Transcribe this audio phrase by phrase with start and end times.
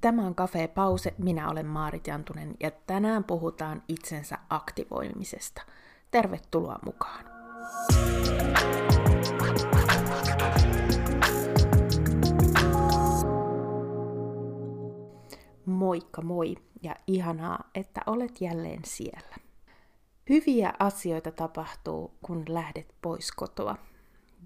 [0.00, 5.62] Tämä on Cafe Pause, minä olen Maarit Jantunen ja tänään puhutaan itsensä aktivoimisesta.
[6.10, 7.24] Tervetuloa mukaan!
[15.66, 19.36] Moikka moi ja ihanaa, että olet jälleen siellä.
[20.28, 23.76] Hyviä asioita tapahtuu, kun lähdet pois kotoa.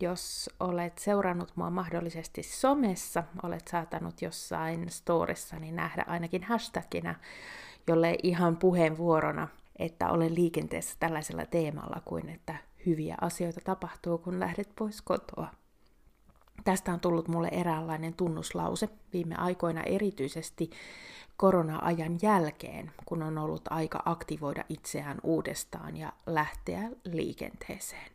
[0.01, 7.15] Jos olet seurannut mua mahdollisesti somessa, olet saatanut jossain storissani nähdä ainakin hashtagina,
[7.87, 12.55] jolle ihan puheenvuorona, että olen liikenteessä tällaisella teemalla kuin, että
[12.87, 15.49] hyviä asioita tapahtuu, kun lähdet pois kotoa.
[16.65, 20.71] Tästä on tullut mulle eräänlainen tunnuslause viime aikoina erityisesti
[21.37, 28.11] korona-ajan jälkeen, kun on ollut aika aktivoida itseään uudestaan ja lähteä liikenteeseen.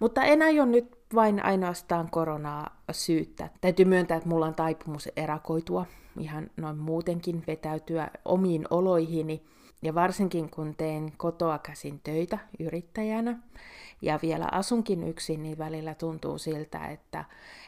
[0.00, 3.50] Mutta en aio nyt vain ainoastaan koronaa syyttää.
[3.60, 5.86] Täytyy myöntää, että mulla on taipumus erakoitua,
[6.18, 9.42] ihan noin muutenkin vetäytyä omiin oloihini,
[9.84, 13.38] ja varsinkin kun teen kotoa käsin töitä yrittäjänä,
[14.02, 17.24] ja vielä asunkin yksin, niin välillä tuntuu siltä, että,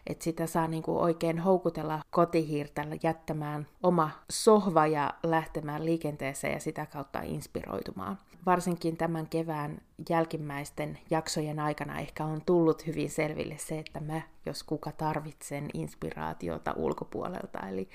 [0.06, 6.60] että sitä saa niin kuin oikein houkutella kotihiirtä jättämään oma sohva ja lähtemään liikenteeseen ja
[6.60, 8.18] sitä kautta inspiroitumaan.
[8.46, 9.78] Varsinkin tämän kevään
[10.10, 16.72] jälkimmäisten jaksojen aikana ehkä on tullut hyvin selville se, että mä, jos kuka tarvitsen inspiraatiota
[16.76, 17.88] ulkopuolelta, eli,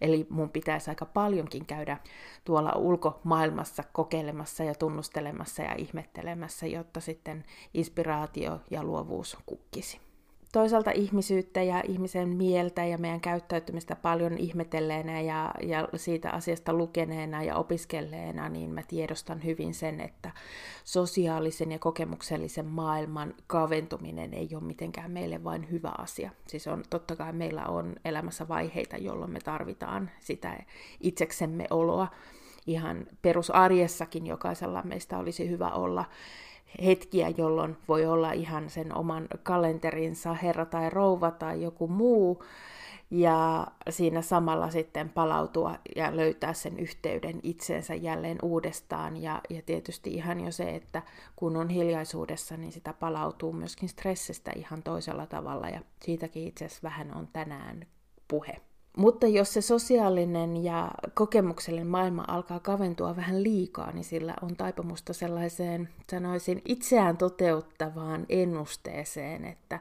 [0.00, 1.98] eli mun pitäisi aika paljonkin käydä
[2.44, 10.05] tuolla ulkomaailmassa kokeilemassa ja tunnustelemassa ja ihmettelemässä, jotta sitten inspiraatio ja luovuus kukkisi
[10.56, 17.42] toisaalta ihmisyyttä ja ihmisen mieltä ja meidän käyttäytymistä paljon ihmetelleenä ja, ja siitä asiasta lukeneena
[17.42, 20.30] ja opiskelleena, niin mä tiedostan hyvin sen, että
[20.84, 26.30] sosiaalisen ja kokemuksellisen maailman kaventuminen ei ole mitenkään meille vain hyvä asia.
[26.46, 30.62] Siis on, totta kai meillä on elämässä vaiheita, jolloin me tarvitaan sitä
[31.00, 32.08] itseksemme oloa.
[32.66, 36.04] Ihan perusarjessakin jokaisella meistä olisi hyvä olla
[36.84, 42.44] hetkiä, jolloin voi olla ihan sen oman kalenterinsa herra tai rouva tai joku muu,
[43.10, 49.22] ja siinä samalla sitten palautua ja löytää sen yhteyden itseensä jälleen uudestaan.
[49.22, 51.02] Ja, ja tietysti ihan jo se, että
[51.36, 56.88] kun on hiljaisuudessa, niin sitä palautuu myöskin stressistä ihan toisella tavalla, ja siitäkin itse asiassa
[56.88, 57.86] vähän on tänään
[58.28, 58.60] puhe.
[58.96, 65.12] Mutta jos se sosiaalinen ja kokemuksellinen maailma alkaa kaventua vähän liikaa, niin sillä on taipumusta
[65.12, 69.80] sellaiseen, sanoisin, itseään toteuttavaan ennusteeseen, että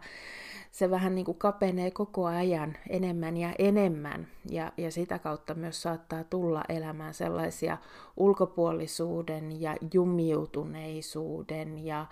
[0.72, 5.82] se vähän niin kuin kapenee koko ajan enemmän ja enemmän, ja, ja sitä kautta myös
[5.82, 7.78] saattaa tulla elämään sellaisia
[8.18, 12.06] ulkopuolisuuden ja jumiutuneisuuden ja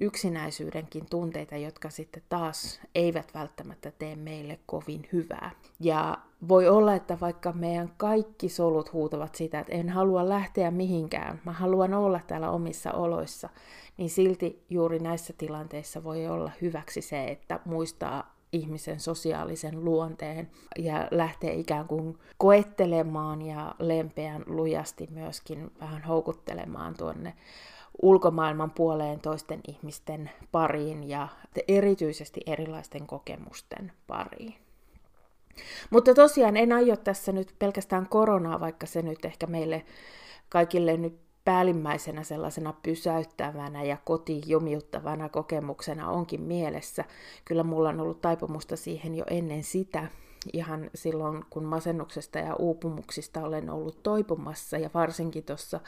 [0.00, 5.50] yksinäisyydenkin tunteita, jotka sitten taas eivät välttämättä tee meille kovin hyvää.
[5.80, 6.18] Ja
[6.48, 11.52] voi olla, että vaikka meidän kaikki solut huutavat sitä, että en halua lähteä mihinkään, mä
[11.52, 13.48] haluan olla täällä omissa oloissa,
[13.96, 21.08] niin silti juuri näissä tilanteissa voi olla hyväksi se, että muistaa ihmisen sosiaalisen luonteen ja
[21.10, 27.34] lähtee ikään kuin koettelemaan ja lempeän lujasti myöskin vähän houkuttelemaan tuonne
[28.02, 31.28] ulkomaailman puoleen toisten ihmisten pariin ja
[31.68, 34.54] erityisesti erilaisten kokemusten pariin.
[35.90, 39.84] Mutta tosiaan en aio tässä nyt pelkästään koronaa, vaikka se nyt ehkä meille
[40.48, 47.04] kaikille nyt päällimmäisenä sellaisena pysäyttävänä ja kotijumiuttavana kokemuksena onkin mielessä.
[47.44, 50.08] Kyllä mulla on ollut taipumusta siihen jo ennen sitä,
[50.52, 55.80] ihan silloin, kun masennuksesta ja uupumuksista olen ollut toipumassa ja varsinkin tuossa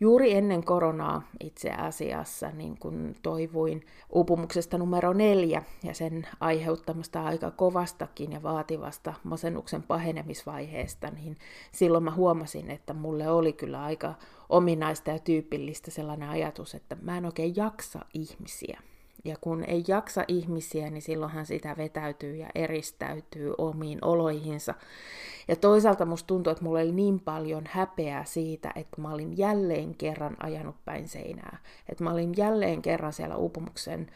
[0.00, 7.50] juuri ennen koronaa itse asiassa, niin kun toivuin uupumuksesta numero neljä ja sen aiheuttamasta aika
[7.50, 11.36] kovastakin ja vaativasta masennuksen pahenemisvaiheesta, niin
[11.72, 14.14] silloin mä huomasin, että mulle oli kyllä aika
[14.48, 18.80] ominaista ja tyypillistä sellainen ajatus, että mä en oikein jaksa ihmisiä.
[19.26, 24.74] Ja kun ei jaksa ihmisiä, niin silloinhan sitä vetäytyy ja eristäytyy omiin oloihinsa.
[25.48, 29.94] Ja toisaalta musta tuntuu, että mulla oli niin paljon häpeää siitä, että mä olin jälleen
[29.94, 31.58] kerran ajanut päin seinää.
[31.88, 34.10] Että mä olin jälleen kerran siellä uupumuksen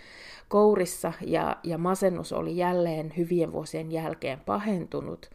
[0.49, 5.31] kourissa ja, ja masennus oli jälleen hyvien vuosien jälkeen pahentunut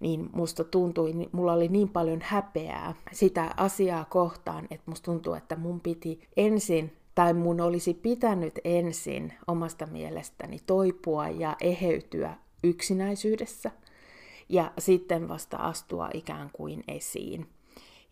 [0.00, 5.56] niin musta tuntui, mulla oli niin paljon häpeää sitä asiaa kohtaan, että musta tuntuu, että
[5.56, 12.34] mun piti ensin tai mun olisi pitänyt ensin omasta mielestäni toipua ja eheytyä
[12.64, 13.70] yksinäisyydessä
[14.48, 17.46] ja sitten vasta astua ikään kuin esiin.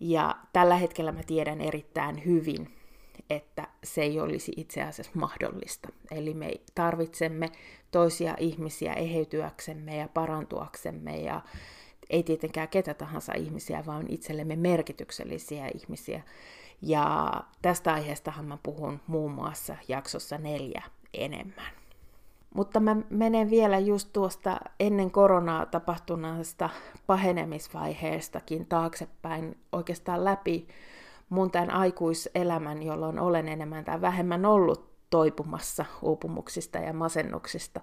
[0.01, 2.75] Ja tällä hetkellä mä tiedän erittäin hyvin,
[3.31, 5.89] että se ei olisi itse asiassa mahdollista.
[6.11, 7.51] Eli me tarvitsemme
[7.91, 11.41] toisia ihmisiä eheytyäksemme ja parantuaksemme ja
[12.11, 16.23] ei tietenkään ketä tahansa ihmisiä, vaan itsellemme merkityksellisiä ihmisiä.
[16.83, 17.33] Ja
[17.63, 20.83] tästä aiheestahan mä puhun muun muassa jaksossa neljä
[21.15, 21.73] enemmän.
[22.55, 26.71] Mutta mä menen vielä just tuosta ennen koronaa tapahtuneesta
[27.07, 30.69] pahenemisvaiheestakin taaksepäin oikeastaan läpi
[31.29, 37.81] mun tämän aikuiselämän, jolloin olen enemmän tai vähemmän ollut toipumassa uupumuksista ja masennuksista.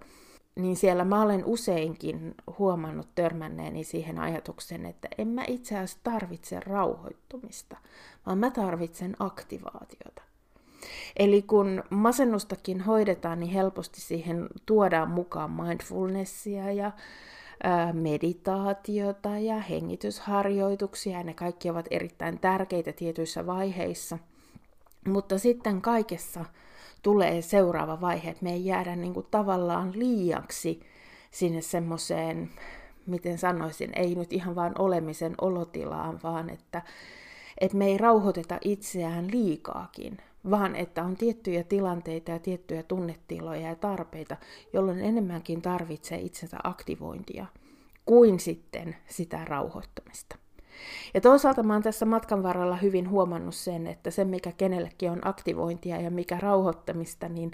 [0.55, 6.59] Niin siellä mä olen useinkin huomannut törmänneeni siihen ajatukseen, että en mä itse asiassa tarvitse
[6.59, 7.77] rauhoittumista,
[8.25, 10.21] vaan mä tarvitsen aktivaatiota.
[11.17, 16.91] Eli kun masennustakin hoidetaan, niin helposti siihen tuodaan mukaan mindfulnessia ja
[17.93, 24.17] meditaatiota ja hengitysharjoituksia, ja ne kaikki ovat erittäin tärkeitä tietyissä vaiheissa.
[25.07, 26.45] Mutta sitten kaikessa
[27.01, 30.79] tulee seuraava vaihe, että me ei jäädä niin kuin tavallaan liiaksi
[31.31, 32.49] sinne semmoiseen,
[33.05, 36.81] miten sanoisin, ei nyt ihan vain olemisen olotilaan, vaan että,
[37.57, 40.17] että me ei rauhoiteta itseään liikaakin,
[40.49, 44.37] vaan että on tiettyjä tilanteita ja tiettyjä tunnetiloja ja tarpeita,
[44.73, 47.45] jolloin enemmänkin tarvitsee itsensä aktivointia
[48.05, 50.35] kuin sitten sitä rauhoittamista.
[51.13, 55.27] Ja toisaalta mä oon tässä matkan varrella hyvin huomannut sen, että se mikä kenellekin on
[55.27, 57.51] aktivointia ja mikä rauhoittamista, niin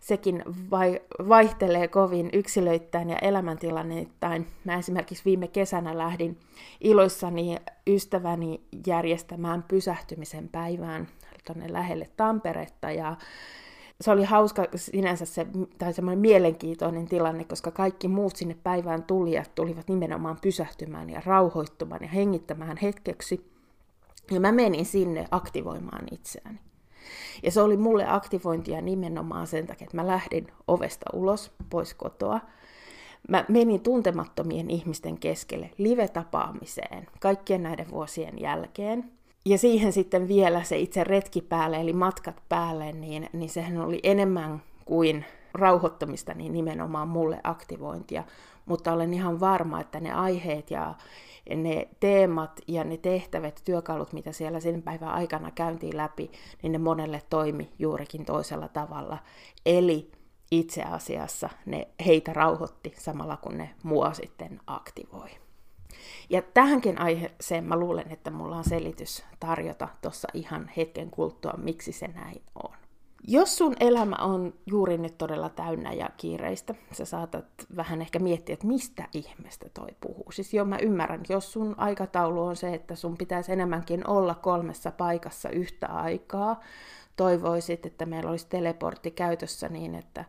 [0.00, 4.46] sekin vai, vaihtelee kovin yksilöittäin ja elämäntilanneittain.
[4.64, 6.38] Mä esimerkiksi viime kesänä lähdin
[6.80, 11.08] iloissani ystäväni järjestämään pysähtymisen päivään
[11.46, 13.16] tuonne lähelle Tamperetta ja
[14.00, 15.46] se oli hauska sinänsä se,
[15.78, 22.02] tai semmoinen mielenkiintoinen tilanne, koska kaikki muut sinne päivään tulijat tulivat nimenomaan pysähtymään ja rauhoittumaan
[22.02, 23.50] ja hengittämään hetkeksi.
[24.30, 26.58] Ja mä menin sinne aktivoimaan itseäni.
[27.42, 32.40] Ja se oli mulle aktivointia nimenomaan sen takia, että mä lähdin ovesta ulos, pois kotoa.
[33.28, 39.15] Mä menin tuntemattomien ihmisten keskelle live-tapaamiseen kaikkien näiden vuosien jälkeen
[39.46, 44.00] ja siihen sitten vielä se itse retki päälle, eli matkat päälle, niin, niin sehän oli
[44.02, 48.24] enemmän kuin rauhoittamista, niin nimenomaan mulle aktivointia.
[48.66, 50.94] Mutta olen ihan varma, että ne aiheet ja
[51.56, 56.30] ne teemat ja ne tehtävät, työkalut, mitä siellä sen päivän aikana käyntiin läpi,
[56.62, 59.18] niin ne monelle toimi juurikin toisella tavalla.
[59.66, 60.10] Eli
[60.50, 65.45] itse asiassa ne heitä rauhoitti samalla kun ne mua sitten aktivoi.
[66.30, 71.92] Ja tähänkin aiheeseen mä luulen, että mulla on selitys tarjota tuossa ihan hetken kuluttua, miksi
[71.92, 72.74] se näin on.
[73.28, 77.46] Jos sun elämä on juuri nyt todella täynnä ja kiireistä, sä saatat
[77.76, 80.32] vähän ehkä miettiä, että mistä ihmeestä toi puhuu.
[80.32, 84.90] Siis joo, mä ymmärrän, jos sun aikataulu on se, että sun pitäisi enemmänkin olla kolmessa
[84.90, 86.60] paikassa yhtä aikaa,
[87.16, 90.24] toivoisit, että meillä olisi teleportti käytössä niin, että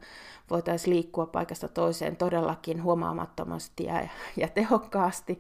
[0.50, 4.08] voitaisiin liikkua paikasta toiseen todellakin huomaamattomasti ja,
[4.38, 5.40] ja tehokkaasti,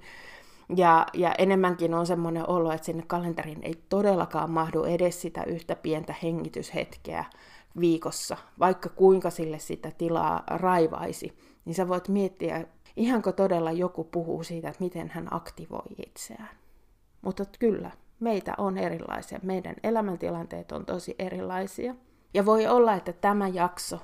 [0.75, 5.75] ja, ja enemmänkin on semmoinen olo, että sinne kalenteriin ei todellakaan mahdu edes sitä yhtä
[5.75, 7.25] pientä hengityshetkeä
[7.79, 12.65] viikossa, vaikka kuinka sille sitä tilaa raivaisi, niin sä voit miettiä,
[12.95, 16.49] ihanko todella joku puhuu siitä, että miten hän aktivoi itseään.
[17.21, 21.96] Mutta kyllä, meitä on erilaisia, meidän elämäntilanteet on tosi erilaisia.
[22.34, 24.00] Ja voi olla, että tämä jakso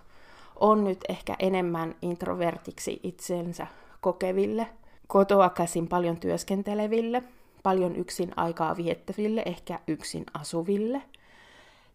[0.56, 3.68] on nyt ehkä enemmän introvertiksi itsensä
[4.02, 4.68] kokeville–
[5.14, 7.24] kotoa käsin paljon työskenteleville,
[7.64, 11.02] paljon yksin aikaa viettäville, ehkä yksin asuville.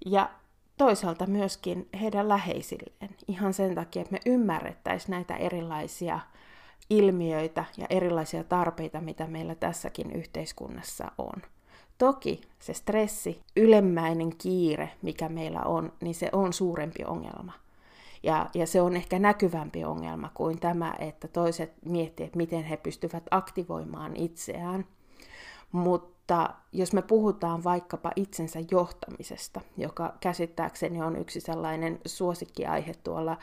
[0.07, 0.31] Ja
[0.77, 3.17] toisaalta myöskin heidän läheisilleen.
[3.29, 6.21] Ihan sen takia, että me ymmärrettäisiin näitä erilaisia
[6.91, 11.43] ilmiöitä ja erilaisia tarpeita, mitä meillä tässäkin yhteiskunnassa on.
[11.99, 17.52] Toki se stressi, ylemmäinen kiire, mikä meillä on, niin se on suurempi ongelma–
[18.23, 22.76] ja, ja se on ehkä näkyvämpi ongelma kuin tämä, että toiset miettivät, että miten he
[22.76, 24.87] pystyvät aktivoimaan itseään.
[25.73, 33.37] Mutta jos me puhutaan vaikkapa itsensä johtamisesta, joka käsittääkseni on yksi sellainen suosikkiaihe tuolla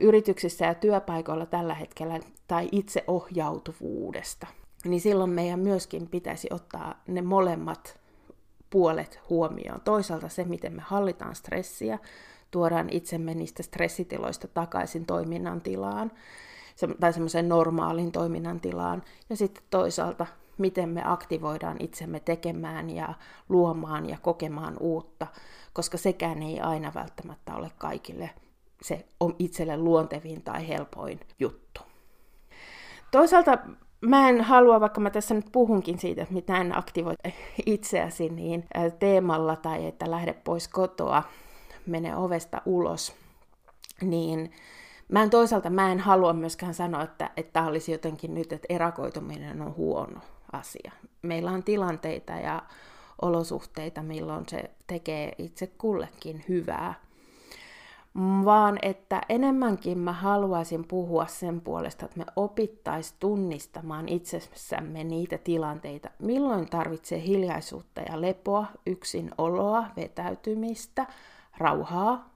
[0.00, 4.46] yrityksissä ja työpaikoilla tällä hetkellä, tai itseohjautuvuudesta,
[4.84, 8.00] niin silloin meidän myöskin pitäisi ottaa ne molemmat
[8.70, 9.80] puolet huomioon.
[9.80, 11.98] Toisaalta se, miten me hallitaan stressiä,
[12.50, 16.12] tuodaan itsemme niistä stressitiloista takaisin toiminnan tilaan
[17.00, 19.02] tai semmoiseen normaalin toiminnan tilaan.
[19.30, 20.26] Ja sitten toisaalta,
[20.58, 23.14] miten me aktivoidaan itsemme tekemään ja
[23.48, 25.26] luomaan ja kokemaan uutta,
[25.72, 28.30] koska sekään ei aina välttämättä ole kaikille
[28.82, 31.80] se on itselle luontevin tai helpoin juttu.
[33.10, 33.58] Toisaalta
[34.02, 37.14] mä en halua, vaikka mä tässä nyt puhunkin siitä, että mitä en aktivoi
[37.66, 38.64] itseäsi, niin
[38.98, 41.22] teemalla tai että lähde pois kotoa,
[41.86, 43.14] mene ovesta ulos,
[44.00, 44.50] niin
[45.12, 49.62] Mä en toisaalta mä en halua myöskään sanoa, että tämä olisi jotenkin nyt, että erakoituminen
[49.62, 50.20] on huono
[50.52, 50.92] asia.
[51.22, 52.62] Meillä on tilanteita ja
[53.22, 56.94] olosuhteita, milloin se tekee itse kullekin hyvää.
[58.44, 66.10] Vaan että enemmänkin mä haluaisin puhua sen puolesta, että me opittaisiin tunnistamaan itsessämme niitä tilanteita,
[66.18, 71.06] milloin tarvitsee hiljaisuutta ja lepoa, yksin oloa, vetäytymistä,
[71.58, 72.32] rauhaa,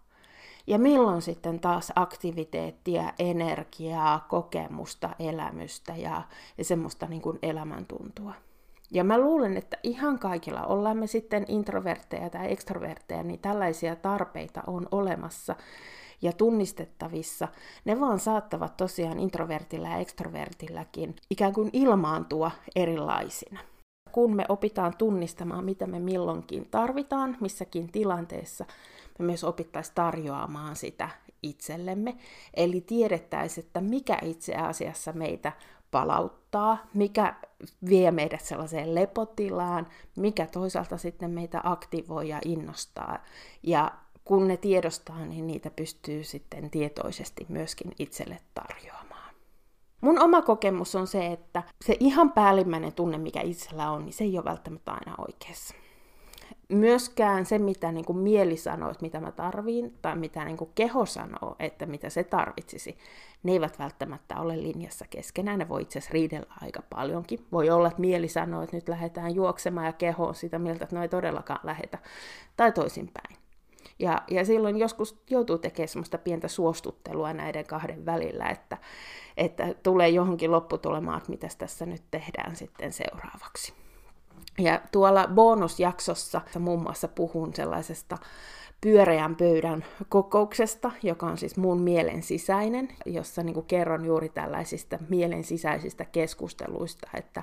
[0.66, 6.22] ja milloin sitten taas aktiviteettia, energiaa, kokemusta, elämystä ja,
[6.58, 8.34] ja semmoista niin kuin elämäntuntua.
[8.90, 14.62] Ja mä luulen, että ihan kaikilla, ollaan me sitten introvertteja tai ekstrovertteja, niin tällaisia tarpeita
[14.66, 15.56] on olemassa
[16.22, 17.48] ja tunnistettavissa.
[17.84, 23.60] Ne vaan saattavat tosiaan introvertilla ja ekstrovertilläkin ikään kuin ilmaantua erilaisina.
[24.12, 28.64] Kun me opitaan tunnistamaan, mitä me milloinkin tarvitaan missäkin tilanteessa,
[29.18, 31.08] me myös opittaisiin tarjoamaan sitä
[31.42, 32.16] itsellemme.
[32.54, 35.52] Eli tiedettäisiin, että mikä itse asiassa meitä
[35.90, 37.34] palauttaa, mikä
[37.88, 39.86] vie meidät sellaiseen lepotilaan,
[40.16, 43.18] mikä toisaalta sitten meitä aktivoi ja innostaa.
[43.62, 43.92] Ja
[44.24, 49.34] kun ne tiedostaa, niin niitä pystyy sitten tietoisesti myöskin itselle tarjoamaan.
[50.00, 54.24] Mun oma kokemus on se, että se ihan päällimmäinen tunne, mikä itsellä on, niin se
[54.24, 55.74] ei ole välttämättä aina oikeassa
[56.68, 60.70] myöskään se, mitä niin kuin mieli sanoo, että mitä mä tarviin, tai mitä niin kuin
[60.74, 62.98] keho sanoo, että mitä se tarvitsisi,
[63.42, 65.58] ne eivät välttämättä ole linjassa keskenään.
[65.58, 67.46] Ne voi itse asiassa riidellä aika paljonkin.
[67.52, 70.96] Voi olla, että mieli sanoo, että nyt lähdetään juoksemaan ja keho on sitä mieltä, että
[70.96, 71.98] no ei todellakaan lähetä.
[72.56, 73.36] Tai toisinpäin.
[73.98, 78.78] Ja, ja silloin joskus joutuu tekemään semmoista pientä suostuttelua näiden kahden välillä, että,
[79.36, 83.85] että tulee johonkin lopputulemaan, että mitä tässä nyt tehdään sitten seuraavaksi.
[84.58, 88.18] Ja tuolla bonusjaksossa muun muassa puhun sellaisesta
[88.80, 94.98] pyöreän pöydän kokouksesta, joka on siis mun mielen sisäinen, jossa niin kuin kerron juuri tällaisista
[95.08, 97.42] mielen sisäisistä keskusteluista, että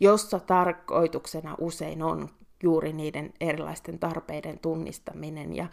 [0.00, 2.28] jossa tarkoituksena usein on
[2.62, 5.66] juuri niiden erilaisten tarpeiden tunnistaminen ja,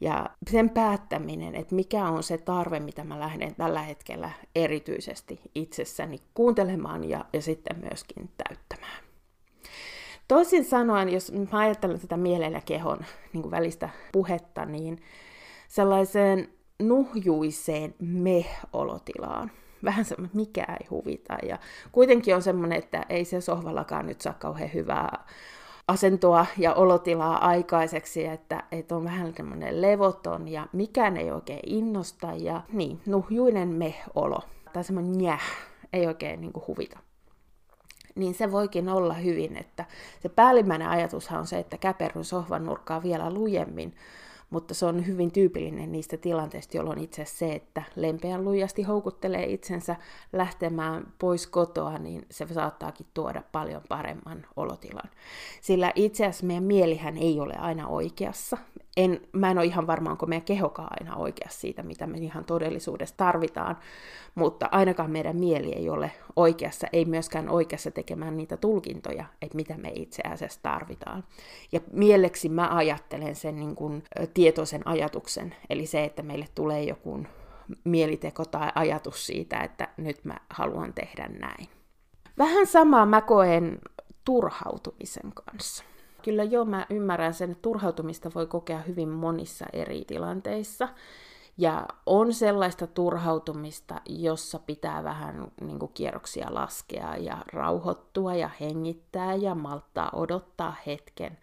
[0.00, 6.18] ja sen päättäminen, että mikä on se tarve, mitä mä lähden tällä hetkellä erityisesti itsessäni
[6.34, 9.07] kuuntelemaan ja, ja sitten myöskin täyttämään.
[10.28, 12.98] Toisin sanoen, jos mä ajattelen tätä mielen ja kehon
[13.32, 14.98] niin kuin välistä puhetta, niin
[15.68, 16.48] sellaiseen
[16.82, 19.50] nuhjuiseen me-olotilaan.
[19.84, 21.36] Vähän semmoinen, mikä ei huvita.
[21.42, 21.58] Ja
[21.92, 25.24] kuitenkin on semmoinen, että ei se sohvallakaan nyt saa kauhean hyvää
[25.88, 32.32] asentoa ja olotilaa aikaiseksi, että, että on vähän semmoinen levoton ja mikään ei oikein innosta
[32.36, 34.40] ja niin, nuhjuinen me-olo.
[34.72, 35.42] Tai semmoinen njäh,
[35.92, 36.98] ei oikein niin kuin huvita
[38.18, 39.84] niin se voikin olla hyvin, että
[40.22, 43.94] se päällimmäinen ajatushan on se, että käperryn sohvan nurkkaa vielä lujemmin,
[44.50, 49.96] mutta se on hyvin tyypillinen niistä tilanteista, jolloin itse se, että lempeän lujasti houkuttelee itsensä
[50.32, 55.10] lähtemään pois kotoa, niin se saattaakin tuoda paljon paremman olotilan.
[55.60, 58.58] Sillä itse asiassa meidän mielihän ei ole aina oikeassa
[58.98, 62.44] en, mä en ole ihan varma, onko meidän kehokaan aina oikeassa siitä, mitä me ihan
[62.44, 63.76] todellisuudessa tarvitaan,
[64.34, 69.76] mutta ainakaan meidän mieli ei ole oikeassa, ei myöskään oikeassa tekemään niitä tulkintoja, että mitä
[69.76, 71.24] me itse asiassa tarvitaan.
[71.72, 74.02] Ja mieleksi mä ajattelen sen niin kuin,
[74.34, 77.20] tietoisen ajatuksen, eli se, että meille tulee joku
[77.84, 81.68] mieliteko tai ajatus siitä, että nyt mä haluan tehdä näin.
[82.38, 83.78] Vähän samaa mä koen
[84.24, 85.84] turhautumisen kanssa.
[86.22, 90.88] Kyllä joo, mä ymmärrän sen, että turhautumista voi kokea hyvin monissa eri tilanteissa.
[91.58, 99.34] Ja on sellaista turhautumista, jossa pitää vähän niin kuin kierroksia laskea ja rauhoittua ja hengittää
[99.34, 101.38] ja malttaa odottaa hetken.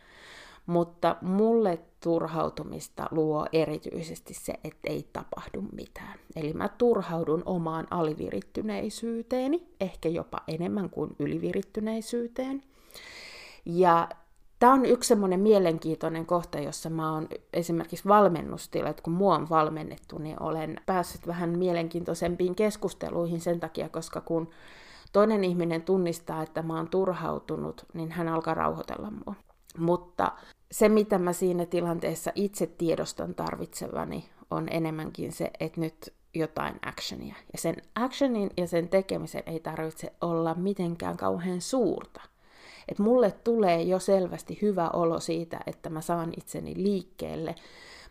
[0.65, 6.19] Mutta mulle turhautumista luo erityisesti se, että ei tapahdu mitään.
[6.35, 12.63] Eli mä turhaudun omaan alivirittyneisyyteeni, ehkä jopa enemmän kuin ylivirittyneisyyteen.
[13.65, 14.09] Ja
[14.59, 19.49] Tämä on yksi semmoinen mielenkiintoinen kohta, jossa mä oon esimerkiksi valmennustila, että kun mua on
[19.49, 24.49] valmennettu, niin olen päässyt vähän mielenkiintoisempiin keskusteluihin sen takia, koska kun
[25.13, 29.35] toinen ihminen tunnistaa, että mä oon turhautunut, niin hän alkaa rauhoitella mua.
[29.77, 30.31] Mutta
[30.71, 37.35] se, mitä mä siinä tilanteessa itse tiedostan tarvitsevani, on enemmänkin se, että nyt jotain actionia.
[37.53, 42.21] Ja sen actionin ja sen tekemisen ei tarvitse olla mitenkään kauhean suurta–
[42.87, 47.55] että mulle tulee jo selvästi hyvä olo siitä, että mä saan itseni liikkeelle.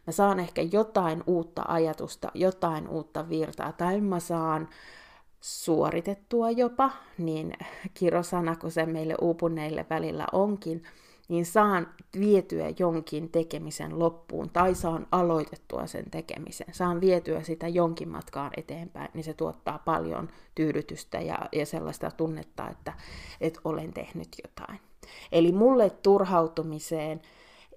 [0.07, 4.69] Mä saan ehkä jotain uutta ajatusta, jotain uutta virtaa, tai mä saan
[5.41, 7.53] suoritettua jopa, niin
[7.95, 10.83] kirosana kuin se meille uupuneille välillä onkin,
[11.29, 11.89] niin saan
[12.19, 19.11] vietyä jonkin tekemisen loppuun tai saan aloitettua sen tekemisen, saan vietyä sitä jonkin matkaan eteenpäin,
[19.15, 22.93] niin se tuottaa paljon tyydytystä ja, ja sellaista tunnetta, että,
[23.41, 24.81] että olen tehnyt jotain.
[25.33, 27.21] Eli mulle turhautumiseen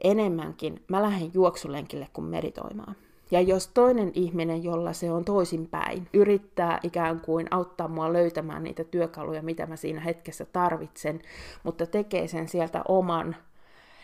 [0.04, 2.96] enemmänkin, mä lähden juoksulenkille kuin meditoimaan.
[3.32, 8.84] Ja jos toinen ihminen, jolla se on toisinpäin, yrittää ikään kuin auttaa mua löytämään niitä
[8.84, 11.22] työkaluja, mitä mä siinä hetkessä tarvitsen,
[11.64, 13.36] mutta tekee sen sieltä oman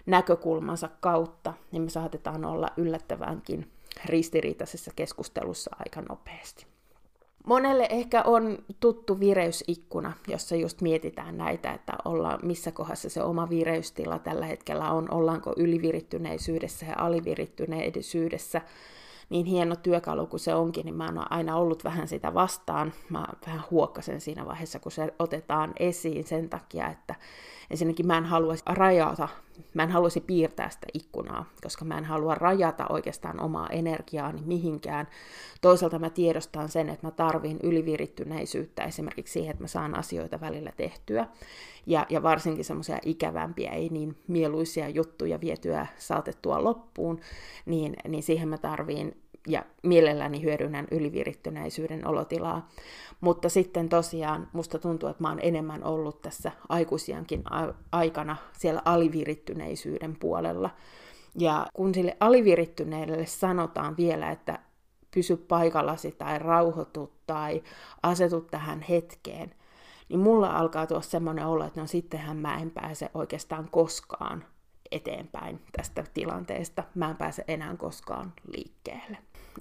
[0.05, 3.71] näkökulmansa kautta, niin me saatetaan olla yllättävänkin
[4.05, 6.65] ristiriitaisessa keskustelussa aika nopeasti.
[7.47, 13.49] Monelle ehkä on tuttu vireysikkuna, jossa just mietitään näitä, että ollaan, missä kohdassa se oma
[13.49, 18.61] vireystila tällä hetkellä on, ollaanko ylivirittyneisyydessä ja alivirittyneisyyydessä,
[19.33, 22.93] niin hieno työkalu kuin se onkin, niin mä oon aina ollut vähän sitä vastaan.
[23.09, 27.15] Mä vähän huokkasen siinä vaiheessa, kun se otetaan esiin sen takia, että
[27.69, 29.27] ensinnäkin mä en haluaisi rajata,
[29.73, 35.07] mä en haluaisi piirtää sitä ikkunaa, koska mä en halua rajata oikeastaan omaa energiaani mihinkään.
[35.61, 40.71] Toisaalta mä tiedostan sen, että mä tarviin ylivirittyneisyyttä esimerkiksi siihen, että mä saan asioita välillä
[40.77, 41.27] tehtyä.
[41.85, 47.19] Ja, ja varsinkin semmoisia ikävämpiä, ei niin mieluisia juttuja vietyä saatettua loppuun,
[47.65, 52.69] niin, niin siihen mä tarviin ja mielelläni hyödynnän ylivirittynäisyyden olotilaa.
[53.21, 57.43] Mutta sitten tosiaan musta tuntuu, että mä oon enemmän ollut tässä aikuisiankin
[57.91, 60.69] aikana siellä alivirittyneisyyden puolella.
[61.37, 64.59] Ja kun sille alivirittyneelle sanotaan vielä, että
[65.13, 67.63] pysy paikallasi tai rauhoitu tai
[68.03, 69.55] asetu tähän hetkeen,
[70.09, 74.45] niin mulla alkaa tuossa semmoinen olo, että no sittenhän mä en pääse oikeastaan koskaan
[74.91, 76.83] eteenpäin tästä tilanteesta.
[76.95, 79.17] Mä en pääse enää koskaan liikkeelle.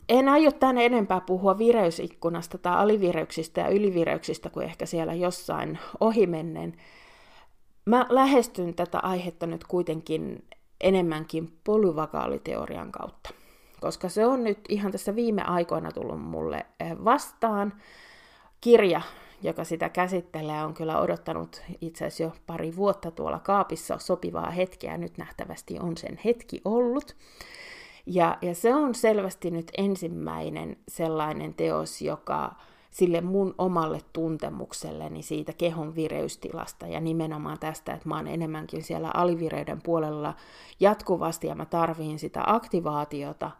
[0.09, 6.77] En aio tänne enempää puhua vireysikkunasta tai alivireyksistä ja ylivireyksistä kuin ehkä siellä jossain ohimennen.
[7.85, 10.45] Mä lähestyn tätä aihetta nyt kuitenkin
[10.81, 13.31] enemmänkin polyvagaaliteorian kautta,
[13.81, 17.73] koska se on nyt ihan tässä viime aikoina tullut mulle eh, vastaan.
[18.61, 19.01] Kirja,
[19.43, 24.97] joka sitä käsittelee, on kyllä odottanut itse asiassa jo pari vuotta tuolla kaapissa sopivaa hetkeä.
[24.97, 27.17] Nyt nähtävästi on sen hetki ollut.
[28.07, 32.55] Ja, ja se on selvästi nyt ensimmäinen sellainen teos, joka
[32.91, 39.11] sille mun omalle tuntemukselleni siitä kehon vireystilasta ja nimenomaan tästä, että mä oon enemmänkin siellä
[39.15, 40.35] alivireiden puolella
[40.81, 43.51] jatkuvasti ja mä tarviin sitä aktivaatiota,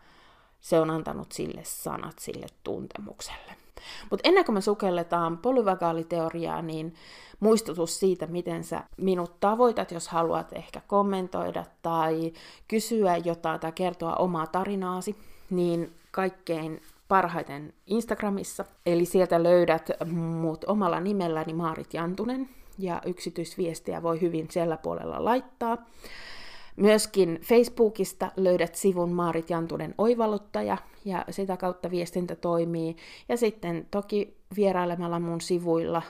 [0.61, 3.62] se on antanut sille sanat sille tuntemukselle.
[4.11, 6.95] Mutta ennen kuin me sukelletaan polyvagaaliteoriaa, niin
[7.41, 12.33] muistutus siitä, miten sä minut tavoitat, jos haluat ehkä kommentoida tai
[12.69, 15.17] kysyä jotain tai kertoa omaa tarinaasi,
[15.51, 18.65] niin kaikkein parhaiten Instagramissa.
[18.87, 19.91] Eli sieltä löydät
[20.41, 25.79] mut omalla nimelläni Maarit Jantunen, ja yksityisviestiä voi hyvin siellä puolella laittaa.
[26.77, 32.97] Myöskin Facebookista löydät sivun Maarit Jantunen oivalluttaja ja sitä kautta viestintä toimii.
[33.29, 36.03] Ja sitten toki vierailemalla mun sivuilla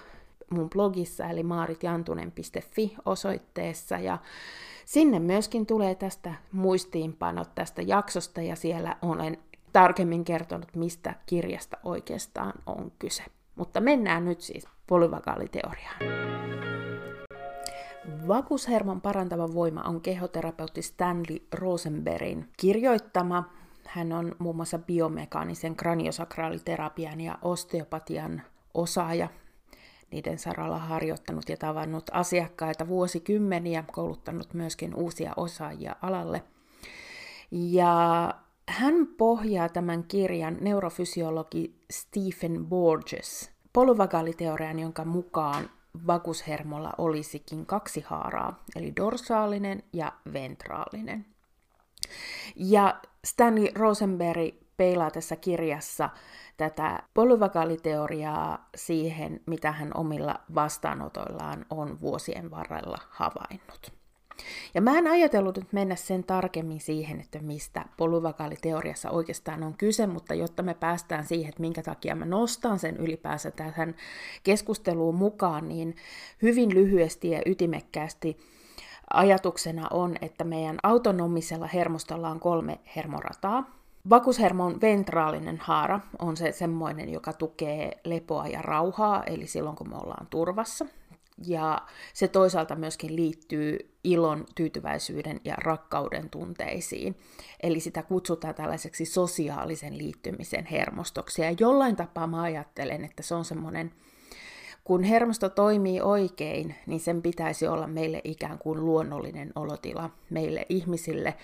[0.50, 4.18] mun blogissa eli maaritjantunen.fi osoitteessa ja
[4.84, 9.38] sinne myöskin tulee tästä muistiinpanot tästä jaksosta ja siellä olen
[9.72, 13.24] tarkemmin kertonut, mistä kirjasta oikeastaan on kyse.
[13.56, 16.21] Mutta mennään nyt siis polyvagaaliteoriaan.
[18.28, 23.44] Vakuushermon parantava voima on kehoterapeutti Stanley Rosenbergin kirjoittama.
[23.86, 28.42] Hän on muun muassa biomekaanisen kraniosakraaliterapian ja osteopatian
[28.74, 29.28] osaaja.
[30.10, 36.42] Niiden saralla harjoittanut ja tavannut asiakkaita vuosikymmeniä, kouluttanut myöskin uusia osaajia alalle.
[37.50, 38.34] Ja
[38.68, 45.70] hän pohjaa tämän kirjan neurofysiologi Stephen Borges polyvagaaliteorian, jonka mukaan
[46.06, 51.26] vakushermolla olisikin kaksi haaraa, eli dorsaalinen ja ventraalinen.
[52.56, 56.10] Ja Stanley Rosenberg peilaa tässä kirjassa
[56.56, 64.01] tätä polyvagaaliteoriaa siihen, mitä hän omilla vastaanotoillaan on vuosien varrella havainnut.
[64.74, 70.06] Ja mä en ajatellut nyt mennä sen tarkemmin siihen, että mistä polyvagaaliteoriassa oikeastaan on kyse,
[70.06, 73.94] mutta jotta me päästään siihen, että minkä takia mä nostan sen ylipäänsä tähän
[74.42, 75.96] keskusteluun mukaan, niin
[76.42, 78.38] hyvin lyhyesti ja ytimekkäästi
[79.12, 83.82] ajatuksena on, että meidän autonomisella hermostolla on kolme hermorataa.
[84.10, 89.96] Vakushermon ventraalinen haara on se semmoinen, joka tukee lepoa ja rauhaa, eli silloin kun me
[89.96, 90.86] ollaan turvassa.
[91.46, 91.82] Ja
[92.14, 97.16] se toisaalta myöskin liittyy ilon, tyytyväisyyden ja rakkauden tunteisiin.
[97.62, 101.42] Eli sitä kutsutaan tällaiseksi sosiaalisen liittymisen hermostoksi.
[101.42, 103.92] Ja jollain tapaa mä ajattelen, että se on semmoinen
[104.84, 111.34] kun hermosto toimii oikein, niin sen pitäisi olla meille ikään kuin luonnollinen olotila meille ihmisille.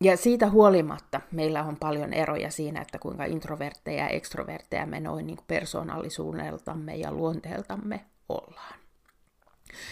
[0.00, 5.26] Ja siitä huolimatta meillä on paljon eroja siinä, että kuinka introvertteja ja ekstrovertteja me noin
[5.26, 8.81] niin persoonallisuudeltamme ja luonteeltamme ollaan.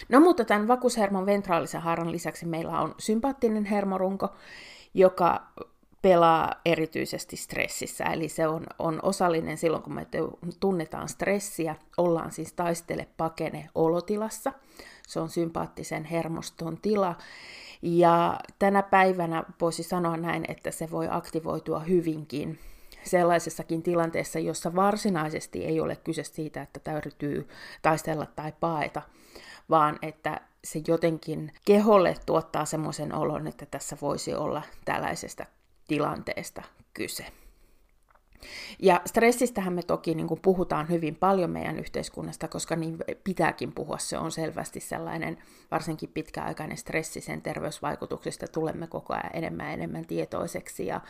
[0.09, 4.29] No mutta tämän vakushermon ventraalisen haaran lisäksi meillä on sympaattinen hermorunko,
[4.95, 5.47] joka
[6.03, 10.07] pelaa erityisesti stressissä, eli se on, on osallinen silloin, kun me
[10.61, 14.53] tunnetaan stressiä, ollaan siis taistele pakene olotilassa,
[15.09, 17.16] se on sympaattisen hermoston tila,
[17.83, 22.59] ja tänä päivänä voisi sanoa näin, että se voi aktivoitua hyvinkin
[23.03, 27.49] sellaisessakin tilanteessa, jossa varsinaisesti ei ole kyse siitä, että täytyy
[27.83, 29.03] taistella tai paeta,
[29.71, 35.47] vaan että se jotenkin keholle tuottaa semmoisen olon, että tässä voisi olla tällaisesta
[35.89, 36.63] tilanteesta
[36.95, 37.27] kyse.
[38.79, 43.99] Ja stressistähän me toki niin kuin puhutaan hyvin paljon meidän yhteiskunnasta, koska niin pitääkin puhua.
[43.99, 45.39] Se on selvästi sellainen,
[45.71, 50.87] varsinkin pitkäaikainen stressi sen terveysvaikutuksista tulemme koko ajan enemmän ja enemmän tietoiseksi.
[50.87, 51.01] Ja,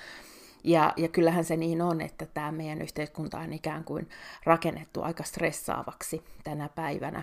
[0.64, 4.08] ja, ja kyllähän se niin on, että tämä meidän yhteiskunta on ikään kuin
[4.44, 7.22] rakennettu aika stressaavaksi tänä päivänä.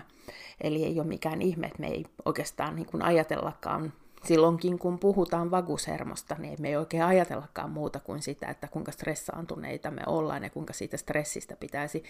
[0.60, 3.92] Eli ei ole mikään ihme, että me ei oikeastaan niin kuin ajatellakaan
[4.24, 9.90] silloinkin, kun puhutaan vagushermosta, niin me ei oikein ajatellakaan muuta kuin sitä, että kuinka stressaantuneita
[9.90, 12.04] me ollaan ja kuinka siitä stressistä pitäisi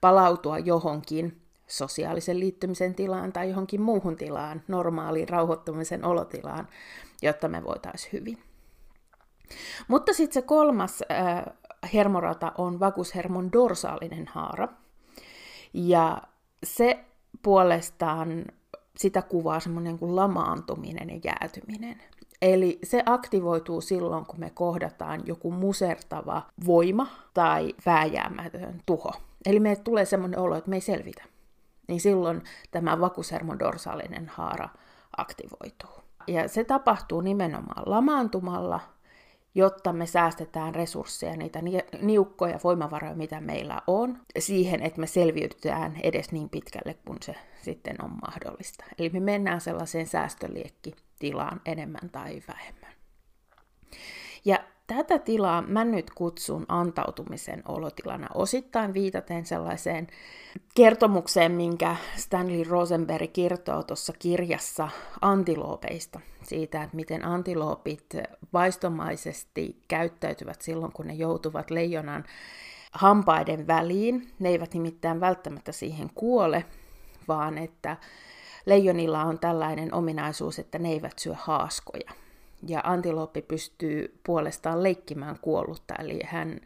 [0.00, 6.68] palautua johonkin sosiaalisen liittymisen tilaan tai johonkin muuhun tilaan, normaaliin rauhoittumisen olotilaan,
[7.22, 8.47] jotta me voitaisiin hyvin.
[9.88, 11.44] Mutta sitten se kolmas äh,
[11.94, 14.68] hermorata on vagushermon dorsaalinen haara.
[15.74, 16.22] Ja
[16.64, 17.04] se
[17.42, 18.44] puolestaan
[18.96, 22.02] sitä kuvaa semmoinen kuin lamaantuminen ja jäätyminen.
[22.42, 29.12] Eli se aktivoituu silloin, kun me kohdataan joku musertava voima tai vääjäämätön tuho.
[29.46, 31.24] Eli meille tulee semmoinen olo, että me ei selvitä.
[31.88, 34.68] Niin silloin tämä vakusermodorsaalinen haara
[35.16, 35.90] aktivoituu.
[36.26, 38.80] Ja se tapahtuu nimenomaan lamaantumalla
[39.54, 41.62] jotta me säästetään resursseja, niitä
[42.02, 48.04] niukkoja voimavaroja, mitä meillä on, siihen, että me selviytytään edes niin pitkälle kuin se sitten
[48.04, 48.84] on mahdollista.
[48.98, 52.92] Eli me mennään sellaiseen säästöliekkitilaan enemmän tai vähemmän.
[54.44, 54.58] Ja
[54.88, 60.06] tätä tilaa mä nyt kutsun antautumisen olotilana osittain viitaten sellaiseen
[60.74, 64.88] kertomukseen, minkä Stanley Rosenberg kirtoo tuossa kirjassa
[65.20, 68.06] antiloopeista, siitä, että miten antiloopit
[68.52, 72.24] vaistomaisesti käyttäytyvät silloin, kun ne joutuvat leijonan
[72.92, 74.28] hampaiden väliin.
[74.38, 76.64] Ne eivät nimittäin välttämättä siihen kuole,
[77.28, 77.96] vaan että
[78.66, 82.27] leijonilla on tällainen ominaisuus, että ne eivät syö haaskoja.
[82.66, 86.60] Ja antilooppi pystyy puolestaan leikkimään kuollutta, eli hän,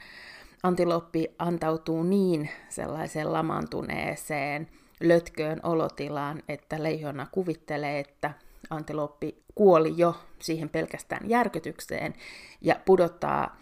[0.62, 4.68] antilooppi antautuu niin sellaiseen lamantuneeseen,
[5.00, 8.30] lötköön olotilaan, että leijona kuvittelee, että
[8.70, 12.14] antilooppi kuoli jo siihen pelkästään järkytykseen
[12.60, 13.56] ja pudottaa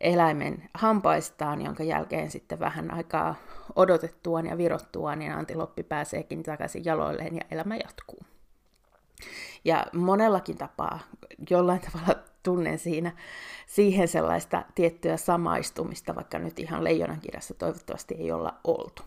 [0.00, 3.34] eläimen hampaistaan, jonka jälkeen sitten vähän aikaa
[3.76, 8.33] odotettuaan ja virottuaan, niin antiloppi pääseekin takaisin jaloilleen ja elämä jatkuu.
[9.64, 10.98] Ja monellakin tapaa,
[11.50, 13.12] jollain tavalla tunnen siinä
[13.66, 19.02] siihen sellaista tiettyä samaistumista, vaikka nyt ihan leijonan kirjassa toivottavasti ei olla oltu.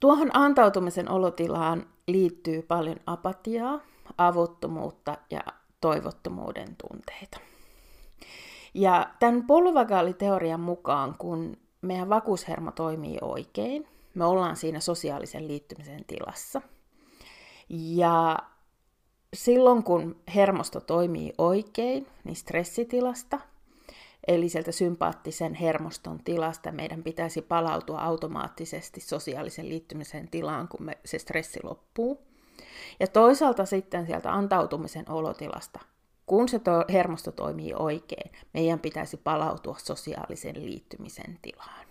[0.00, 3.80] Tuohon antautumisen olotilaan liittyy paljon apatiaa,
[4.18, 5.40] avuttomuutta ja
[5.80, 7.40] toivottomuuden tunteita.
[8.74, 16.62] Ja tämän polvagaaliteorian mukaan, kun meidän vakuushermo toimii oikein, me ollaan siinä sosiaalisen liittymisen tilassa.
[17.68, 18.38] Ja
[19.34, 23.38] silloin kun hermosto toimii oikein, niin stressitilasta,
[24.26, 31.18] eli sieltä sympaattisen hermoston tilasta meidän pitäisi palautua automaattisesti sosiaalisen liittymisen tilaan, kun me, se
[31.18, 32.20] stressi loppuu.
[33.00, 35.80] Ja toisaalta sitten sieltä antautumisen olotilasta,
[36.26, 41.86] kun se to- hermosto toimii oikein, meidän pitäisi palautua sosiaalisen liittymisen tilaan.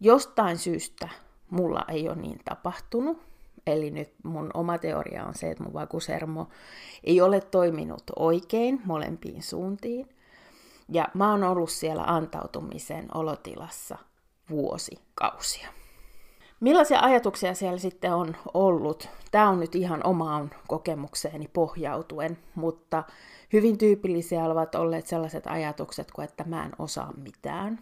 [0.00, 1.08] Jostain syystä
[1.50, 3.28] mulla ei ole niin tapahtunut,
[3.72, 6.48] Eli nyt mun oma teoria on se, että mun vakusermo
[7.04, 10.08] ei ole toiminut oikein molempiin suuntiin.
[10.88, 13.98] Ja mä oon ollut siellä antautumisen olotilassa
[14.50, 15.68] vuosikausia.
[16.60, 19.08] Millaisia ajatuksia siellä sitten on ollut?
[19.30, 23.04] Tämä on nyt ihan omaan kokemukseeni pohjautuen, mutta
[23.52, 27.78] hyvin tyypillisiä ovat olleet sellaiset ajatukset kuin, että mä en osaa mitään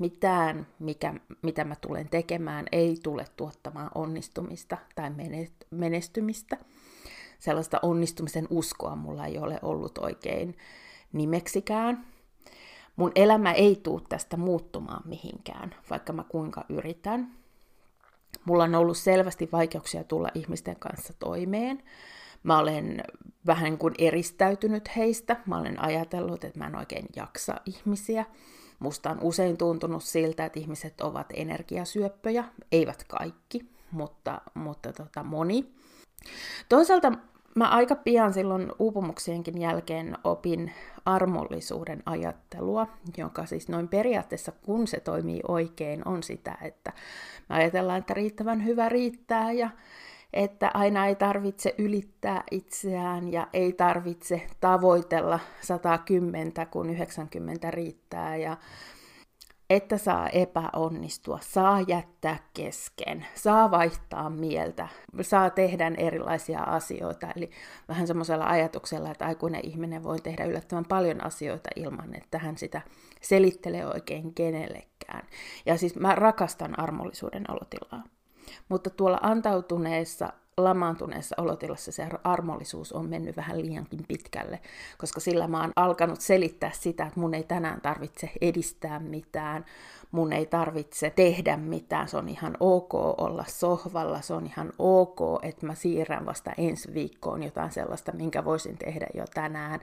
[0.00, 5.10] mitään, mikä, mitä mä tulen tekemään, ei tule tuottamaan onnistumista tai
[5.70, 6.56] menestymistä.
[7.38, 10.56] Sellaista onnistumisen uskoa mulla ei ole ollut oikein
[11.12, 12.06] nimeksikään.
[12.96, 17.30] Mun elämä ei tule tästä muuttumaan mihinkään, vaikka mä kuinka yritän.
[18.44, 21.82] Mulla on ollut selvästi vaikeuksia tulla ihmisten kanssa toimeen.
[22.42, 23.02] Mä olen
[23.46, 25.36] vähän kuin eristäytynyt heistä.
[25.46, 28.24] Mä olen ajatellut, että mä en oikein jaksa ihmisiä.
[28.80, 32.44] Musta on usein tuntunut siltä, että ihmiset ovat energiasyöppöjä.
[32.72, 35.72] Eivät kaikki, mutta, mutta tota, moni.
[36.68, 37.12] Toisaalta
[37.54, 40.72] mä aika pian silloin uupumuksienkin jälkeen opin
[41.04, 46.92] armollisuuden ajattelua, joka siis noin periaatteessa, kun se toimii oikein, on sitä, että
[47.48, 49.70] me ajatellaan, että riittävän hyvä riittää ja
[50.32, 58.56] että aina ei tarvitse ylittää itseään ja ei tarvitse tavoitella 110, kun 90 riittää ja
[59.70, 64.88] että saa epäonnistua, saa jättää kesken, saa vaihtaa mieltä,
[65.20, 67.28] saa tehdä erilaisia asioita.
[67.36, 67.50] Eli
[67.88, 72.80] vähän semmoisella ajatuksella, että aikuinen ihminen voi tehdä yllättävän paljon asioita ilman, että hän sitä
[73.20, 75.26] selittelee oikein kenellekään.
[75.66, 78.04] Ja siis mä rakastan armollisuuden olotilaa.
[78.68, 84.60] Mutta tuolla antautuneessa lamaantuneessa olotilassa se armollisuus on mennyt vähän liiankin pitkälle,
[84.98, 89.64] koska sillä mä oon alkanut selittää sitä, että mun ei tänään tarvitse edistää mitään,
[90.10, 95.18] mun ei tarvitse tehdä mitään, se on ihan ok olla sohvalla, se on ihan ok,
[95.42, 99.80] että mä siirrän vasta ensi viikkoon jotain sellaista, minkä voisin tehdä jo tänään.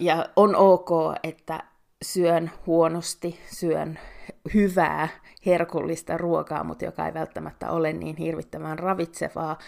[0.00, 0.90] Ja on ok,
[1.22, 1.62] että
[2.04, 3.98] syön huonosti, syön
[4.54, 5.08] hyvää,
[5.46, 9.58] herkullista ruokaa, mutta joka ei välttämättä ole niin hirvittävän ravitsevaa.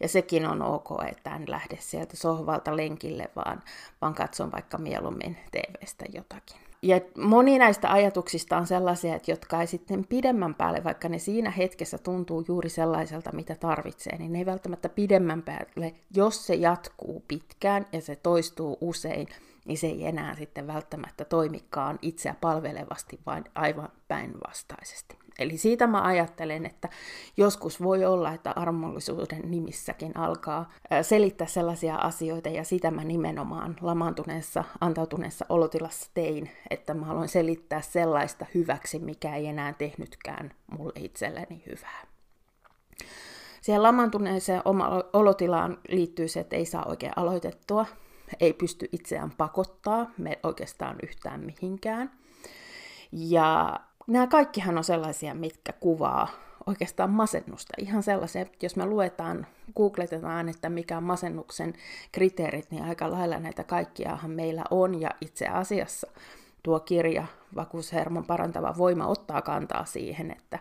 [0.00, 3.62] Ja sekin on ok, että en lähde sieltä sohvalta lenkille, vaan,
[4.00, 6.56] vaan katson vaikka mieluummin TVstä jotakin.
[6.82, 11.50] Ja moni näistä ajatuksista on sellaisia, että jotka ei sitten pidemmän päälle, vaikka ne siinä
[11.50, 17.24] hetkessä tuntuu juuri sellaiselta, mitä tarvitsee, niin ne ei välttämättä pidemmän päälle, jos se jatkuu
[17.28, 19.28] pitkään ja se toistuu usein,
[19.64, 25.22] niin se ei enää sitten välttämättä toimikaan itseä palvelevasti, vaan aivan päinvastaisesti.
[25.38, 26.88] Eli siitä mä ajattelen, että
[27.36, 30.72] joskus voi olla, että armollisuuden nimissäkin alkaa
[31.02, 37.80] selittää sellaisia asioita, ja sitä mä nimenomaan lamaantuneessa, antautuneessa olotilassa tein, että mä haluan selittää
[37.80, 42.06] sellaista hyväksi, mikä ei enää tehnytkään mulle itselleni hyvää.
[43.60, 47.86] Siihen lamantuneeseen oma olotilaan liittyy se, että ei saa oikein aloitettua,
[48.40, 52.10] ei pysty itseään pakottaa me oikeastaan yhtään mihinkään.
[53.12, 56.28] Ja nämä kaikkihan on sellaisia, mitkä kuvaa
[56.66, 57.72] oikeastaan masennusta.
[57.78, 61.74] Ihan sellaisia, jos me luetaan, googletetaan, että mikä on masennuksen
[62.12, 65.00] kriteerit, niin aika lailla näitä kaikkiahan meillä on.
[65.00, 66.06] Ja itse asiassa
[66.62, 70.58] tuo kirja Vakuushermon parantava voima ottaa kantaa siihen, että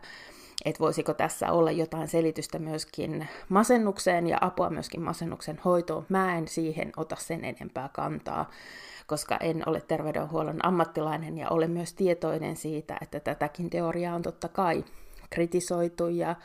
[0.66, 6.06] että voisiko tässä olla jotain selitystä myöskin masennukseen ja apua myöskin masennuksen hoitoon.
[6.10, 8.50] Mä en siihen ota sen enempää kantaa,
[9.08, 14.48] koska en ole terveydenhuollon ammattilainen ja olen myös tietoinen siitä, että tätäkin teoriaa on totta
[14.48, 14.84] kai
[15.30, 16.36] kritisoitu ja,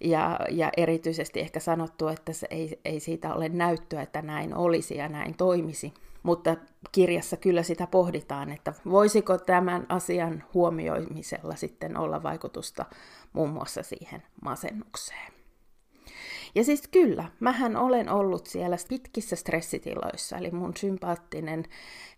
[0.00, 4.96] ja, ja erityisesti ehkä sanottu, että se ei, ei siitä ole näyttöä, että näin olisi
[4.96, 5.94] ja näin toimisi.
[6.22, 6.56] Mutta
[6.92, 12.84] kirjassa kyllä sitä pohditaan, että voisiko tämän asian huomioimisella sitten olla vaikutusta
[13.32, 15.32] muun muassa siihen masennukseen.
[16.54, 21.64] Ja siis kyllä, mähän olen ollut siellä pitkissä stressitiloissa, eli mun sympaattinen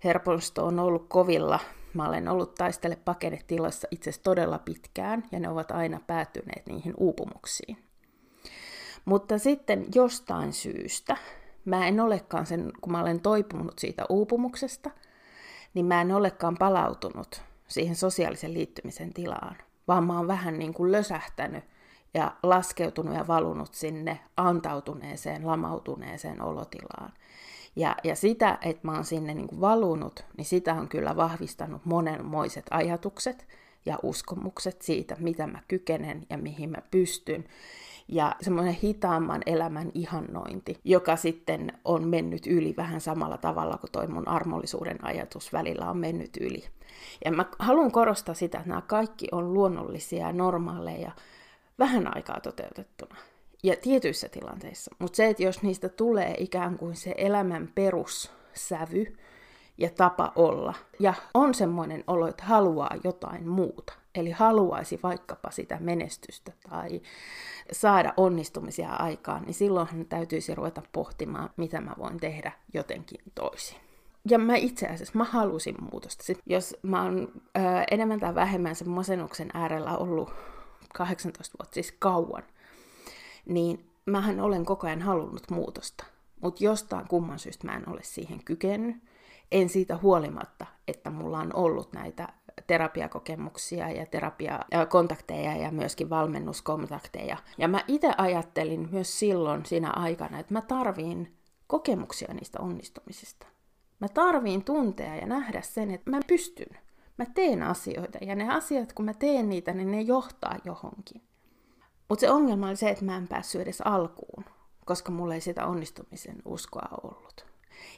[0.05, 1.61] herposto on ollut kovilla.
[1.95, 6.95] Mä olen ollut taistele pakenetiloissa itse asiassa todella pitkään, ja ne ovat aina päätyneet niihin
[6.97, 7.79] uupumuksiin.
[9.05, 11.17] Mutta sitten jostain syystä,
[11.65, 14.91] mä en olekaan sen, kun mä olen toipunut siitä uupumuksesta,
[15.75, 19.57] niin mä en olekaan palautunut siihen sosiaalisen liittymisen tilaan,
[19.89, 21.65] vaan mä oon vähän niin kuin lösähtänyt
[22.15, 27.13] ja laskeutunut ja valunut sinne antautuneeseen, lamautuneeseen olotilaan.
[27.77, 31.85] Ja, ja sitä, että mä oon sinne niin kuin valunut, niin sitä on kyllä vahvistanut
[31.85, 33.47] monenmoiset ajatukset
[33.87, 37.45] ja uskomukset siitä, mitä mä kykenen ja mihin mä pystyn.
[38.09, 44.07] Ja semmoinen hitaamman elämän ihannointi, joka sitten on mennyt yli vähän samalla tavalla kuin toi
[44.07, 46.65] mun armollisuuden ajatus välillä on mennyt yli.
[47.25, 51.13] Ja mä haluan korostaa sitä, että nämä kaikki on luonnollisia ja normaaleja
[51.79, 53.17] vähän aikaa toteutettuna.
[53.63, 54.95] Ja tietyissä tilanteissa.
[54.99, 59.17] Mutta se, että jos niistä tulee ikään kuin se elämän perussävy
[59.79, 65.79] ja tapa olla, ja on semmoinen olo, että haluaa jotain muuta, eli haluaisi vaikkapa sitä
[65.81, 67.01] menestystä tai
[67.73, 73.85] saada onnistumisia aikaan, niin silloinhan täytyisi ruveta pohtimaan, mitä mä voin tehdä jotenkin toisin
[74.31, 76.25] ja mä itse asiassa, mä halusin muutosta.
[76.47, 80.31] Jos mä oon ö, enemmän tai vähemmän sen masennuksen äärellä ollut
[80.95, 82.43] 18 vuotta, siis kauan,
[83.47, 86.05] niin mähän olen koko ajan halunnut muutosta.
[86.41, 88.97] Mutta jostain kumman syystä mä en ole siihen kykennyt.
[89.53, 92.29] En siitä huolimatta, että mulla on ollut näitä
[92.67, 97.37] terapiakokemuksia ja terapiakontakteja ja myöskin valmennuskontakteja.
[97.59, 101.37] Ja mä itse ajattelin myös silloin siinä aikana, että mä tarviin
[101.67, 103.47] kokemuksia niistä onnistumisista.
[104.01, 106.79] Mä tarviin tuntea ja nähdä sen, että mä pystyn.
[107.19, 111.23] Mä teen asioita ja ne asiat, kun mä teen niitä, niin ne johtaa johonkin.
[112.09, 114.45] Mutta se ongelma oli se, että mä en päässyt edes alkuun,
[114.85, 117.54] koska mulla ei sitä onnistumisen uskoa ollut.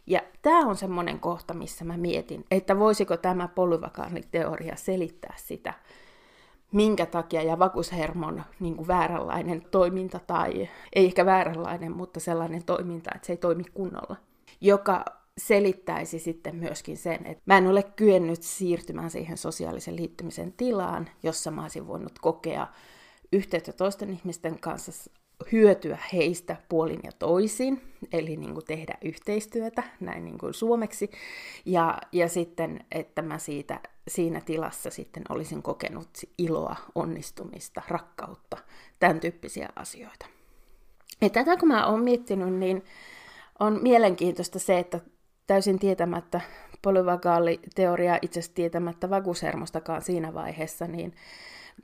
[0.07, 5.75] Ja tämä on semmoinen kohta, missä mä mietin, että voisiko tämä polyvakaaliteoria selittää sitä,
[6.73, 13.11] minkä takia ja vakushermon niin kuin vääränlainen toiminta, tai ei ehkä vääränlainen, mutta sellainen toiminta,
[13.15, 14.17] että se ei toimi kunnolla,
[14.61, 15.05] joka
[15.39, 21.51] selittäisi sitten myöskin sen, että mä en ole kyennyt siirtymään siihen sosiaalisen liittymisen tilaan, jossa
[21.51, 22.67] mä olisin voinut kokea
[23.33, 25.11] yhteyttä toisten ihmisten kanssa
[25.53, 31.11] hyötyä heistä puolin ja toisin, eli niin kuin tehdä yhteistyötä, näin niin kuin suomeksi,
[31.65, 38.57] ja, ja sitten, että mä siitä, siinä tilassa sitten olisin kokenut iloa, onnistumista, rakkautta,
[38.99, 40.27] tämän tyyppisiä asioita.
[41.21, 42.85] Ja tätä kun mä oon miettinyt, niin
[43.59, 45.01] on mielenkiintoista se, että
[45.47, 46.41] täysin tietämättä
[46.83, 51.15] polyvagaaliteoriaa itse asiassa tietämättä vagushermostakaan siinä vaiheessa, niin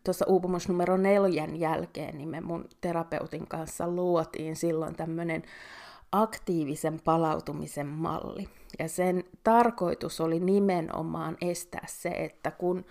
[0.04, 5.42] tuossa uupumus numero neljän jälkeen, niin me mun terapeutin kanssa luotiin silloin tämmöinen
[6.12, 8.48] aktiivisen palautumisen malli.
[8.78, 12.84] Ja sen tarkoitus oli nimenomaan estää se, että kun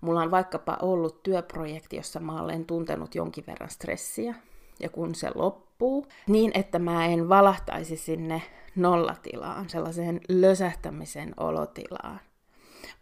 [0.00, 4.34] mulla on vaikkapa ollut työprojekti, jossa mä olen tuntenut jonkin verran stressiä,
[4.80, 8.42] ja kun se loppuu, niin että mä en valahtaisi sinne
[8.76, 12.20] nollatilaan, sellaiseen lösähtämisen olotilaan,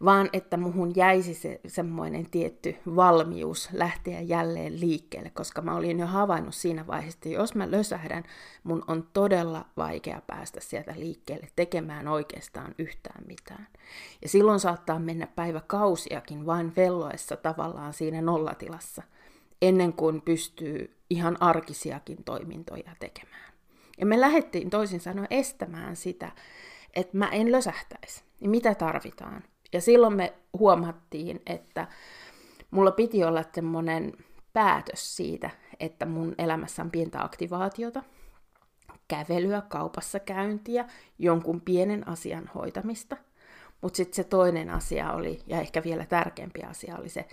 [0.05, 6.07] vaan että muhun jäisi se semmoinen tietty valmius lähteä jälleen liikkeelle, koska mä olin jo
[6.07, 8.23] havainnut siinä vaiheessa, että jos mä lösähdän,
[8.63, 13.67] mun on todella vaikea päästä sieltä liikkeelle tekemään oikeastaan yhtään mitään.
[14.21, 19.03] Ja silloin saattaa mennä päiväkausiakin vain velloessa tavallaan siinä nollatilassa,
[19.61, 23.51] ennen kuin pystyy ihan arkisiakin toimintoja tekemään.
[23.97, 26.31] Ja me lähdettiin toisin sanoen estämään sitä,
[26.93, 28.23] että mä en lösähtäisi.
[28.39, 29.43] Niin mitä tarvitaan?
[29.73, 31.87] Ja silloin me huomattiin, että
[32.71, 34.13] mulla piti olla semmoinen
[34.53, 38.03] päätös siitä, että mun elämässä on pientä aktivaatiota,
[39.07, 40.85] kävelyä, kaupassa käyntiä,
[41.19, 43.17] jonkun pienen asian hoitamista.
[43.81, 47.25] Mutta sitten se toinen asia oli, ja ehkä vielä tärkeämpi asia oli se,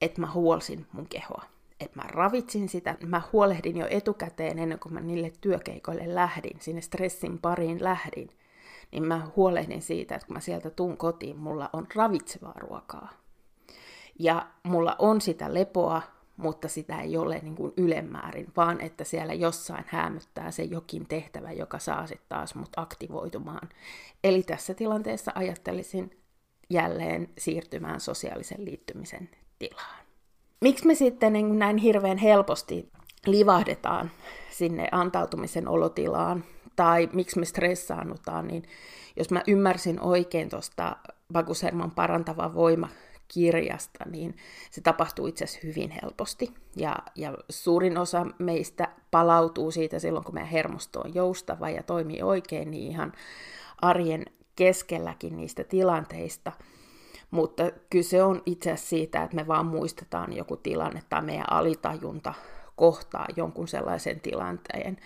[0.00, 1.44] että mä huolsin mun kehoa.
[1.80, 6.80] Että mä ravitsin sitä, mä huolehdin jo etukäteen ennen kuin mä niille työkeikoille lähdin, sinne
[6.80, 8.30] stressin pariin lähdin–
[8.92, 13.08] niin mä huolehdin siitä, että kun mä sieltä tuun kotiin, mulla on ravitsevaa ruokaa.
[14.18, 16.02] Ja mulla on sitä lepoa,
[16.36, 21.52] mutta sitä ei ole niin kuin ylemmäärin, vaan että siellä jossain hämöttää se jokin tehtävä,
[21.52, 23.68] joka saa sitten taas mut aktivoitumaan.
[24.24, 26.18] Eli tässä tilanteessa ajattelisin
[26.70, 30.06] jälleen siirtymään sosiaalisen liittymisen tilaan.
[30.60, 32.90] Miksi me sitten niin näin hirveän helposti
[33.26, 34.10] livahdetaan
[34.50, 36.44] sinne antautumisen olotilaan
[36.76, 38.62] tai miksi me stressaannutaan, niin
[39.16, 40.96] jos mä ymmärsin oikein tuosta
[41.32, 42.88] Baguserman parantava voima
[43.28, 44.36] kirjasta, niin
[44.70, 46.54] se tapahtuu itse asiassa hyvin helposti.
[46.76, 52.22] Ja, ja suurin osa meistä palautuu siitä silloin, kun meidän hermosto on joustava ja toimii
[52.22, 53.12] oikein, niin ihan
[53.82, 56.52] arjen keskelläkin niistä tilanteista.
[57.30, 62.34] Mutta kyse on itse asiassa siitä, että me vaan muistetaan joku tilanne tai meidän alitajunta
[62.76, 64.96] kohtaa jonkun sellaisen tilanteen,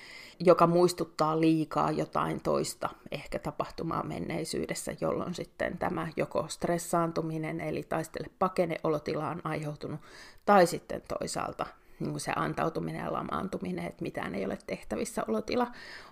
[0.40, 8.26] joka muistuttaa liikaa jotain toista ehkä tapahtumaa menneisyydessä, jolloin sitten tämä joko stressaantuminen eli taistele
[8.38, 10.00] pakene olotila on aiheutunut,
[10.46, 11.66] tai sitten toisaalta
[12.00, 15.66] niin kuin se antautuminen ja lamaantuminen, että mitään ei ole tehtävissä olotila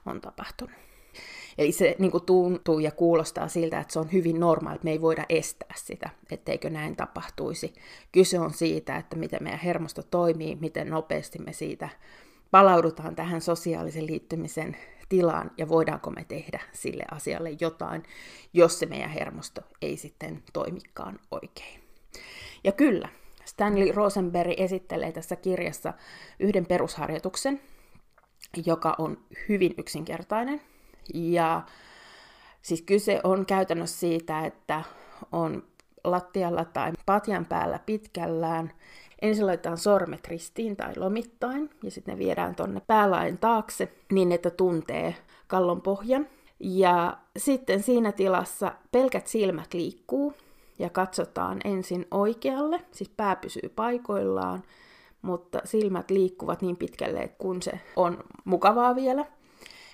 [0.07, 0.77] on tapahtunut.
[1.59, 4.91] Eli se niin kuin tuntuu ja kuulostaa siltä, että se on hyvin normaali, että me
[4.91, 7.75] ei voida estää sitä, etteikö näin tapahtuisi.
[8.13, 11.89] Kyse on siitä, että miten meidän hermosto toimii, miten nopeasti me siitä
[12.51, 14.77] palaudutaan tähän sosiaalisen liittymisen
[15.09, 18.03] tilaan ja voidaanko me tehdä sille asialle jotain,
[18.53, 21.81] jos se meidän hermosto ei sitten toimikaan oikein.
[22.65, 23.09] Ja kyllä,
[23.45, 25.93] Stanley Rosenberg esittelee tässä kirjassa
[26.39, 27.61] yhden perusharjoituksen,
[28.67, 29.19] joka on
[29.49, 30.61] hyvin yksinkertainen.
[31.15, 31.63] Ja
[32.63, 34.85] siis kyse on käytännössä siitä, että
[35.33, 35.63] on
[36.05, 38.73] lattialla tai patjan päällä pitkällään
[39.23, 44.51] Ensin laitetaan sormet ristiin tai lomittain ja sitten ne viedään tonne päälain taakse niin, että
[44.51, 45.15] tuntee
[45.47, 46.27] kallon pohjan.
[46.61, 50.35] Ja sitten siinä tilassa pelkät silmät liikkuu
[50.79, 54.63] ja katsotaan ensin oikealle, siis pää pysyy paikoillaan,
[55.23, 59.25] mutta silmät liikkuvat niin pitkälle, kun se on mukavaa vielä.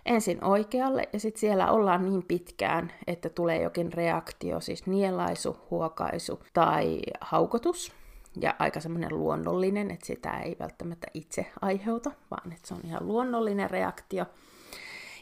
[0.07, 6.43] Ensin oikealle ja sitten siellä ollaan niin pitkään, että tulee jokin reaktio, siis nielaisu, huokaisu
[6.53, 7.93] tai haukotus.
[8.41, 13.07] Ja aika semmoinen luonnollinen, että sitä ei välttämättä itse aiheuta, vaan että se on ihan
[13.07, 14.27] luonnollinen reaktio.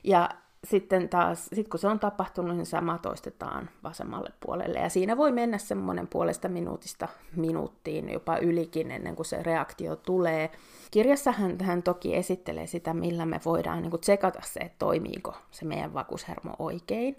[0.05, 0.28] Ja
[0.66, 4.78] sitten taas, sit kun se on tapahtunut, niin sama toistetaan vasemmalle puolelle.
[4.78, 10.50] Ja siinä voi mennä semmoinen puolesta minuutista minuuttiin, jopa ylikin ennen kuin se reaktio tulee.
[10.90, 11.32] Kirjassa
[11.62, 15.94] hän, toki esittelee sitä, millä me voidaan niin kuin tsekata se, että toimiiko se meidän
[15.94, 17.16] vakushermo oikein.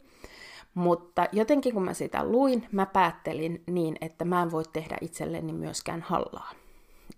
[0.73, 5.53] Mutta jotenkin kun mä sitä luin, mä päättelin niin, että mä en voi tehdä itselleni
[5.53, 6.51] myöskään hallaa.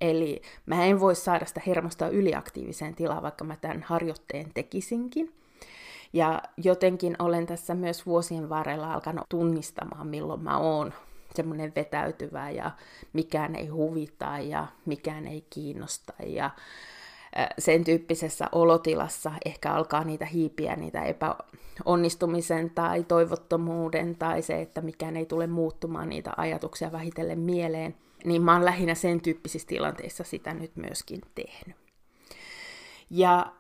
[0.01, 5.33] Eli mä en voi saada sitä hermosta yliaktiiviseen tilaan, vaikka mä tämän harjoitteen tekisinkin.
[6.15, 10.93] Ja jotenkin olen tässä myös vuosien varrella alkanut tunnistamaan, milloin mä oon
[11.35, 12.71] semmoinen vetäytyvä ja
[13.13, 16.49] mikään ei huvita ja mikään ei kiinnosta ja
[17.59, 25.17] sen tyyppisessä olotilassa ehkä alkaa niitä hiipiä, niitä epäonnistumisen tai toivottomuuden tai se, että mikään
[25.17, 27.95] ei tule muuttumaan niitä ajatuksia vähitellen mieleen,
[28.25, 31.77] niin mä oon lähinnä sen tyyppisissä tilanteissa sitä nyt myöskin tehnyt.
[33.09, 33.53] Ja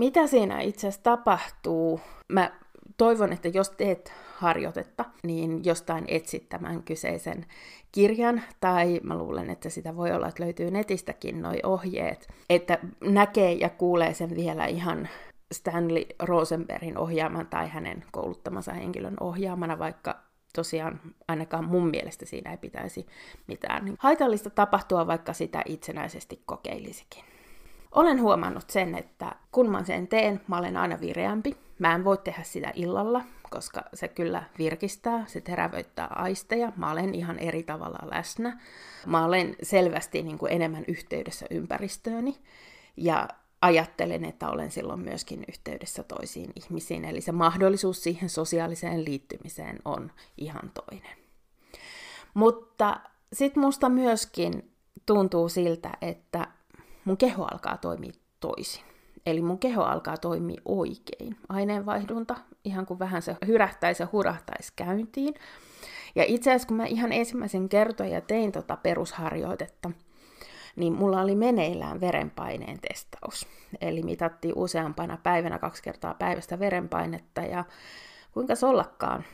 [0.00, 2.00] mitä siinä itse asiassa tapahtuu?
[2.28, 2.50] Mä
[2.96, 7.46] toivon, että jos teet harjoitetta, niin jostain etsit tämän kyseisen
[7.92, 13.52] kirjan, tai mä luulen, että sitä voi olla, että löytyy netistäkin noi ohjeet, että näkee
[13.52, 15.08] ja kuulee sen vielä ihan
[15.52, 20.20] Stanley Rosenbergin ohjaaman tai hänen kouluttamansa henkilön ohjaamana, vaikka
[20.54, 23.06] tosiaan ainakaan mun mielestä siinä ei pitäisi
[23.46, 27.24] mitään haitallista tapahtua, vaikka sitä itsenäisesti kokeilisikin.
[27.94, 31.56] Olen huomannut sen, että kun mä sen teen, mä olen aina vireämpi.
[31.78, 36.72] Mä en voi tehdä sitä illalla, koska se kyllä virkistää, se terävöittää aisteja.
[36.76, 38.60] Mä olen ihan eri tavalla läsnä.
[39.06, 42.36] Mä olen selvästi niin kuin enemmän yhteydessä ympäristööni.
[42.96, 43.28] Ja
[43.60, 47.04] ajattelen, että olen silloin myöskin yhteydessä toisiin ihmisiin.
[47.04, 51.16] Eli se mahdollisuus siihen sosiaaliseen liittymiseen on ihan toinen.
[52.34, 53.00] Mutta
[53.32, 54.72] sitten musta myöskin
[55.06, 56.48] tuntuu siltä, että
[57.04, 58.84] mun keho alkaa toimia toisin.
[59.26, 61.36] Eli mun keho alkaa toimia oikein.
[61.48, 65.34] Aineenvaihdunta, ihan kuin vähän se hyrähtäisi ja hurahtaisi käyntiin.
[66.14, 69.90] Ja itse asiassa kun mä ihan ensimmäisen kertoja ja tein tota perusharjoitetta,
[70.76, 73.46] niin mulla oli meneillään verenpaineen testaus.
[73.80, 77.64] Eli mitattiin useampana päivänä kaksi kertaa päivästä verenpainetta ja
[78.32, 79.24] kuinka ollakaan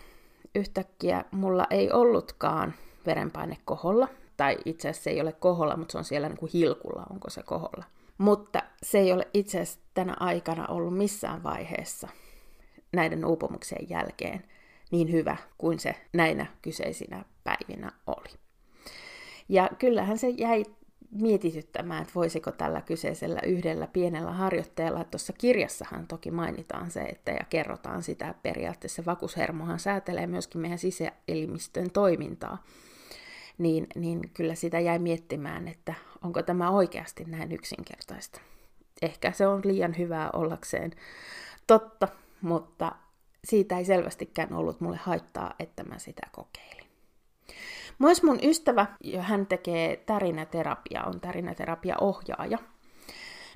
[0.54, 2.74] yhtäkkiä mulla ei ollutkaan
[3.06, 6.53] verenpaine koholla, tai itse asiassa se ei ole koholla, mutta se on siellä niin kuin
[6.53, 7.84] hilkulla, onko se koholla.
[8.18, 12.09] Mutta se ei ole itse asiassa tänä aikana ollut missään vaiheessa
[12.93, 14.45] näiden uupumuksien jälkeen
[14.91, 18.39] niin hyvä kuin se näinä kyseisinä päivinä oli.
[19.49, 20.64] Ja kyllähän se jäi
[21.11, 27.45] mietityttämään, että voisiko tällä kyseisellä yhdellä pienellä harjoitteella, tuossa kirjassahan toki mainitaan se, että ja
[27.51, 32.64] kerrotaan sitä, että periaatteessa vakushermohan säätelee myöskin meidän sisäelimistön toimintaa,
[33.59, 38.40] niin, niin kyllä sitä jäi miettimään, että onko tämä oikeasti näin yksinkertaista.
[39.02, 40.92] Ehkä se on liian hyvää ollakseen
[41.66, 42.09] totta,
[42.42, 42.92] mutta
[43.44, 46.86] siitä ei selvästikään ollut mulle haittaa, että mä sitä kokeilin.
[47.98, 48.86] Myös mun ystävä,
[49.20, 52.59] hän tekee tärinäterapia, on tärinäterapia-ohjaaja,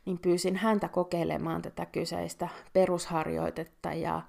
[0.04, 4.22] niin pyysin häntä kokeilemaan tätä kyseistä perusharjoitetta ja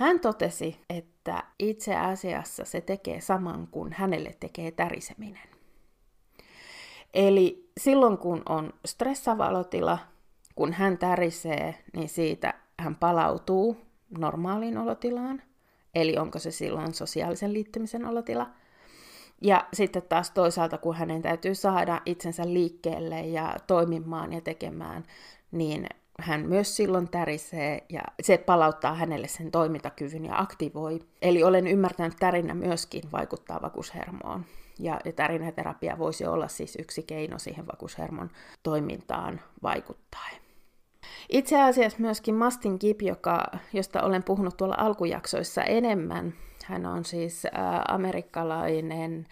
[0.00, 5.48] hän totesi, että itse asiassa se tekee saman kuin hänelle tekee täriseminen.
[7.14, 9.98] Eli silloin kun on stressaava olotila,
[10.54, 13.76] kun hän tärisee, niin siitä hän palautuu
[14.18, 15.42] normaaliin olotilaan.
[15.94, 18.50] Eli onko se silloin sosiaalisen liittymisen olotila.
[19.42, 25.04] Ja sitten taas toisaalta, kun hänen täytyy saada itsensä liikkeelle ja toimimaan ja tekemään,
[25.50, 25.86] niin
[26.20, 31.00] hän myös silloin tärisee ja se palauttaa hänelle sen toimintakyvyn ja aktivoi.
[31.22, 34.44] Eli olen ymmärtänyt, että tärinä myöskin vaikuttaa vakushermoon.
[34.78, 38.30] Ja, ja tärinäterapia voisi olla siis yksi keino siihen vakushermon
[38.62, 40.28] toimintaan vaikuttaa.
[41.28, 47.44] Itse asiassa myöskin Mastin Kip, joka, josta olen puhunut tuolla alkujaksoissa enemmän, hän on siis
[47.44, 47.50] ä,
[47.88, 49.26] amerikkalainen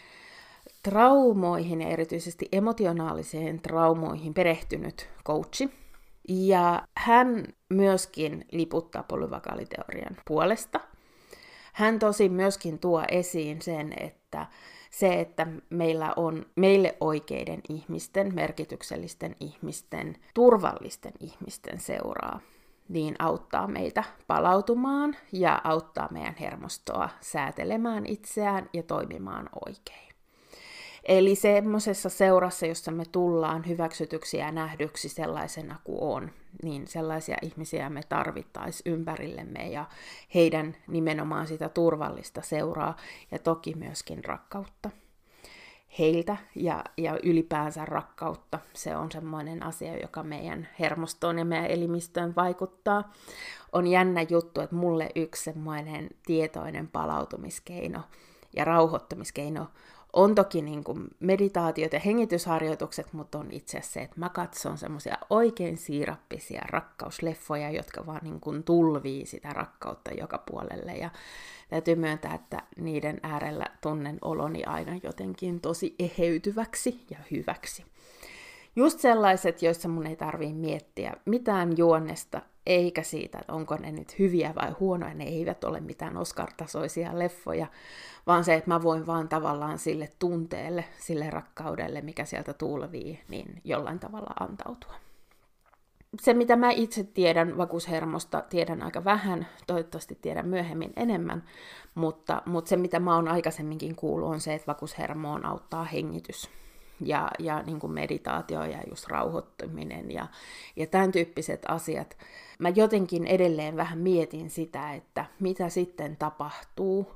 [0.82, 5.70] traumoihin ja erityisesti emotionaaliseen traumoihin perehtynyt coachi,
[6.29, 10.81] ja hän myöskin liputtaa polyvakaaliteorian puolesta.
[11.72, 14.47] Hän tosi myöskin tuo esiin sen, että
[14.91, 22.41] se, että meillä on meille oikeiden ihmisten, merkityksellisten ihmisten, turvallisten ihmisten seuraa,
[22.89, 30.08] niin auttaa meitä palautumaan ja auttaa meidän hermostoa säätelemään itseään ja toimimaan oikein.
[31.09, 36.31] Eli semmoisessa seurassa, jossa me tullaan hyväksytyksi ja nähdyksi sellaisena kuin on,
[36.63, 39.85] niin sellaisia ihmisiä me tarvittaisiin ympärillemme ja
[40.35, 42.97] heidän nimenomaan sitä turvallista seuraa
[43.31, 44.91] ja toki myöskin rakkautta
[45.99, 48.59] heiltä ja, ja ylipäänsä rakkautta.
[48.75, 53.13] Se on semmoinen asia, joka meidän hermostoon ja meidän elimistöön vaikuttaa.
[53.73, 58.01] On jännä juttu, että mulle yksi semmoinen tietoinen palautumiskeino
[58.57, 59.67] ja rauhoittamiskeino
[60.13, 64.79] on toki niin kuin meditaatiot ja hengitysharjoitukset, mutta on itse asiassa se, että mä katson
[64.79, 70.93] semmoisia oikein siirappisia rakkausleffoja, jotka vaan niin kuin tulvii sitä rakkautta joka puolelle.
[70.93, 71.11] Ja
[71.69, 77.85] täytyy myöntää, että niiden äärellä tunnen oloni aina jotenkin tosi eheytyväksi ja hyväksi.
[78.77, 84.19] Just sellaiset, joissa mun ei tarvii miettiä mitään juonnesta, eikä siitä, että onko ne nyt
[84.19, 87.66] hyviä vai huonoja, ne eivät ole mitään Oscar-tasoisia leffoja,
[88.27, 93.61] vaan se, että mä voin vaan tavallaan sille tunteelle, sille rakkaudelle, mikä sieltä tulvii, niin
[93.64, 94.95] jollain tavalla antautua.
[96.21, 101.45] Se, mitä mä itse tiedän vakuushermosta, tiedän aika vähän, toivottavasti tiedän myöhemmin enemmän,
[101.95, 106.51] mutta, mutta se, mitä mä oon aikaisemminkin kuullut, on se, että vakuushermoon auttaa hengitys
[107.01, 110.26] ja, ja niin kuin meditaatio ja just rauhoittuminen ja,
[110.76, 112.18] ja tämän tyyppiset asiat.
[112.59, 117.14] Mä jotenkin edelleen vähän mietin sitä, että mitä sitten tapahtuu,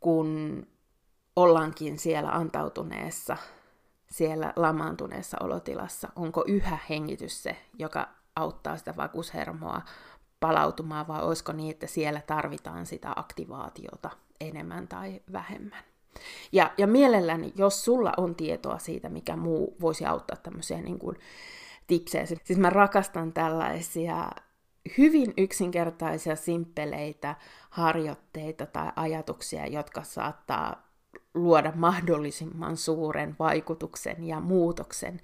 [0.00, 0.66] kun
[1.36, 3.36] ollaankin siellä antautuneessa,
[4.10, 6.08] siellä lamaantuneessa olotilassa.
[6.16, 9.82] Onko yhä hengitys se, joka auttaa sitä vakuushermoa
[10.40, 14.10] palautumaan, vai olisiko niin, että siellä tarvitaan sitä aktivaatiota
[14.40, 15.87] enemmän tai vähemmän.
[16.52, 21.16] Ja, ja mielelläni, jos sulla on tietoa siitä, mikä muu voisi auttaa tämmöisiä niin kuin
[21.86, 22.26] tipsejä.
[22.26, 24.30] Siis mä rakastan tällaisia
[24.98, 27.36] hyvin yksinkertaisia, simppeleitä
[27.70, 30.87] harjoitteita tai ajatuksia, jotka saattaa
[31.38, 35.20] luoda mahdollisimman suuren vaikutuksen ja muutoksen.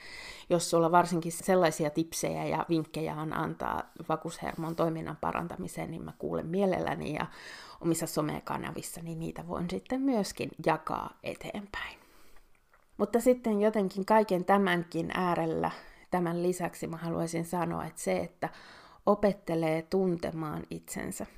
[0.50, 6.46] Jos sulla varsinkin sellaisia tipsejä ja vinkkejä on antaa vakuushermon toiminnan parantamiseen, niin mä kuulen
[6.46, 7.26] mielelläni ja
[7.80, 11.98] omissa somekanavissa, niin niitä voin sitten myöskin jakaa eteenpäin.
[12.96, 15.70] Mutta sitten jotenkin kaiken tämänkin äärellä,
[16.10, 18.48] tämän lisäksi mä haluaisin sanoa, että se, että
[19.06, 21.26] opettelee tuntemaan itsensä–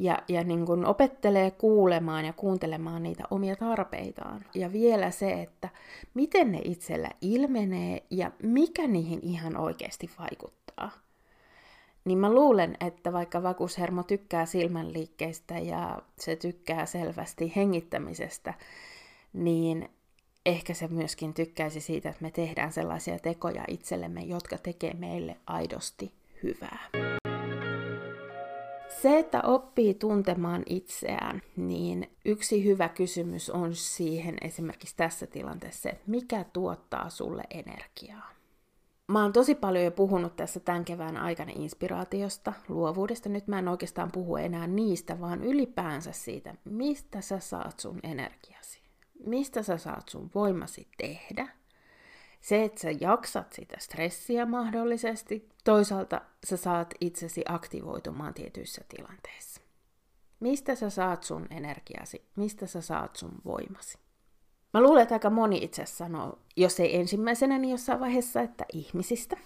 [0.00, 4.44] ja, ja niin kuin opettelee kuulemaan ja kuuntelemaan niitä omia tarpeitaan.
[4.54, 5.68] Ja vielä se, että
[6.14, 10.90] miten ne itsellä ilmenee ja mikä niihin ihan oikeasti vaikuttaa.
[12.04, 18.54] Niin mä luulen, että vaikka vakuushermo tykkää silmänliikkeistä ja se tykkää selvästi hengittämisestä,
[19.32, 19.88] niin
[20.46, 26.12] ehkä se myöskin tykkäisi siitä, että me tehdään sellaisia tekoja itsellemme, jotka tekee meille aidosti
[26.42, 27.09] hyvää.
[29.02, 36.04] Se, että oppii tuntemaan itseään, niin yksi hyvä kysymys on siihen esimerkiksi tässä tilanteessa, että
[36.06, 38.30] mikä tuottaa sulle energiaa.
[39.08, 43.28] Mä oon tosi paljon jo puhunut tässä tämän kevään aikana inspiraatiosta, luovuudesta.
[43.28, 48.80] Nyt mä en oikeastaan puhu enää niistä, vaan ylipäänsä siitä, mistä sä saat sun energiasi.
[49.26, 51.48] Mistä sä saat sun voimasi tehdä–
[52.40, 59.60] se, että sä jaksat sitä stressiä mahdollisesti, toisaalta sä saat itsesi aktivoitumaan tietyissä tilanteissa.
[60.40, 62.24] Mistä sä saat sun energiasi?
[62.36, 63.98] Mistä sä saat sun voimasi?
[64.74, 69.36] Mä luulen, että aika moni itse sanoo, jos ei ensimmäisenä, niin jossain vaiheessa, että ihmisistä.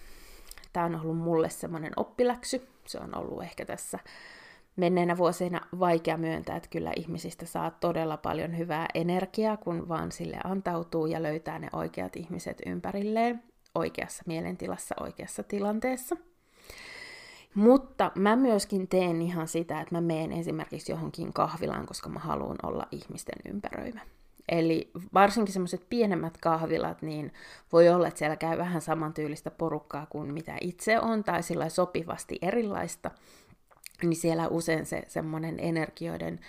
[0.73, 2.67] Tämä on ollut mulle semmoinen oppiläksy.
[2.85, 3.99] Se on ollut ehkä tässä
[4.75, 10.37] menneinä vuosina vaikea myöntää, että kyllä ihmisistä saa todella paljon hyvää energiaa, kun vaan sille
[10.43, 13.43] antautuu ja löytää ne oikeat ihmiset ympärilleen
[13.75, 16.15] oikeassa mielentilassa, oikeassa tilanteessa.
[17.55, 22.57] Mutta mä myöskin teen ihan sitä, että mä menen esimerkiksi johonkin kahvilaan, koska mä haluan
[22.63, 24.01] olla ihmisten ympäröimä.
[24.49, 27.33] Eli varsinkin semmoiset pienemmät kahvilat, niin
[27.71, 32.39] voi olla, että siellä käy vähän samantyylistä porukkaa kuin mitä itse on, tai sillä sopivasti
[32.41, 33.11] erilaista,
[34.03, 36.39] niin siellä usein se semmoinen energioiden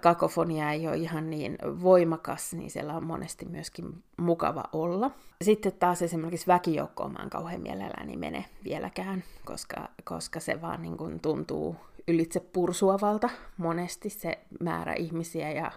[0.00, 5.10] kakofonia ei ole ihan niin voimakas, niin siellä on monesti myöskin mukava olla.
[5.44, 10.96] Sitten taas esimerkiksi väkijoukkoon mä en kauhean mielelläni mene vieläkään, koska, koska se vaan niin
[10.96, 11.76] kuin tuntuu
[12.08, 15.72] ylitse pursuavalta monesti se määrä ihmisiä ja,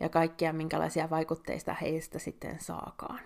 [0.00, 3.20] ja kaikkia minkälaisia vaikutteista heistä sitten saakaan.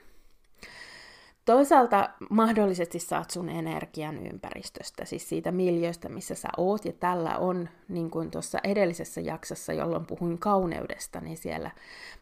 [1.45, 7.69] Toisaalta mahdollisesti saat sun energian ympäristöstä, siis siitä miljöistä, missä sä oot, ja tällä on,
[7.89, 11.71] niin kuin tuossa edellisessä jaksossa, jolloin puhuin kauneudesta, niin siellä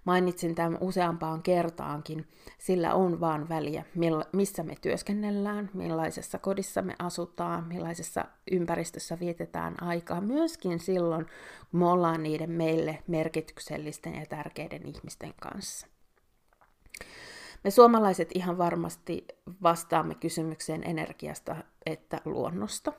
[0.04, 2.26] mainitsin tämän useampaan kertaankin,
[2.58, 3.84] sillä on vaan väliä,
[4.32, 11.26] missä me työskennellään, millaisessa kodissa me asutaan, millaisessa ympäristössä vietetään aikaa, myöskin silloin,
[11.70, 15.91] kun me ollaan niiden meille merkityksellisten ja tärkeiden ihmisten kanssa.
[17.64, 19.26] Me suomalaiset ihan varmasti
[19.62, 21.56] vastaamme kysymykseen energiasta
[21.86, 22.92] että luonnosta.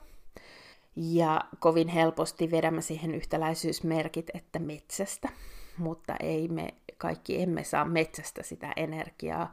[0.96, 5.28] Ja kovin helposti vedämme siihen yhtäläisyysmerkit, että metsästä,
[5.78, 9.52] mutta ei me kaikki emme saa metsästä sitä energiaa.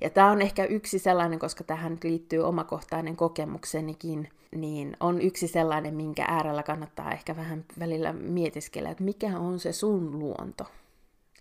[0.00, 5.94] Ja tämä on ehkä yksi sellainen, koska tähän liittyy omakohtainen kokemuksenikin, niin on yksi sellainen,
[5.94, 10.64] minkä äärellä kannattaa ehkä vähän välillä mietiskellä, että mikä on se sun luonto.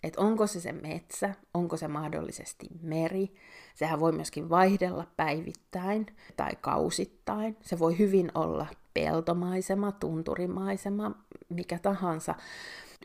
[0.04, 3.34] Että onko se se metsä, onko se mahdollisesti meri.
[3.76, 6.06] Sehän voi myöskin vaihdella päivittäin
[6.38, 7.58] tai kausittain.
[7.62, 11.12] Se voi hyvin olla peltomaisema, tunturimaisema,
[11.50, 12.36] mikä tahansa.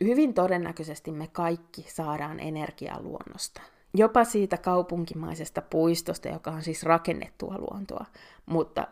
[0.01, 3.61] Hyvin todennäköisesti me kaikki saadaan energiaa luonnosta.
[3.93, 8.05] Jopa siitä kaupunkimaisesta puistosta, joka on siis rakennettua luontoa.
[8.45, 8.87] Mutta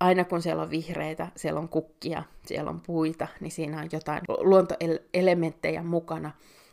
[0.00, 4.22] aina kun siellä on vihreitä, siellä on kukkia, siellä on puita, niin siinä on jotain
[4.28, 6.30] luontoelementtejä mukana.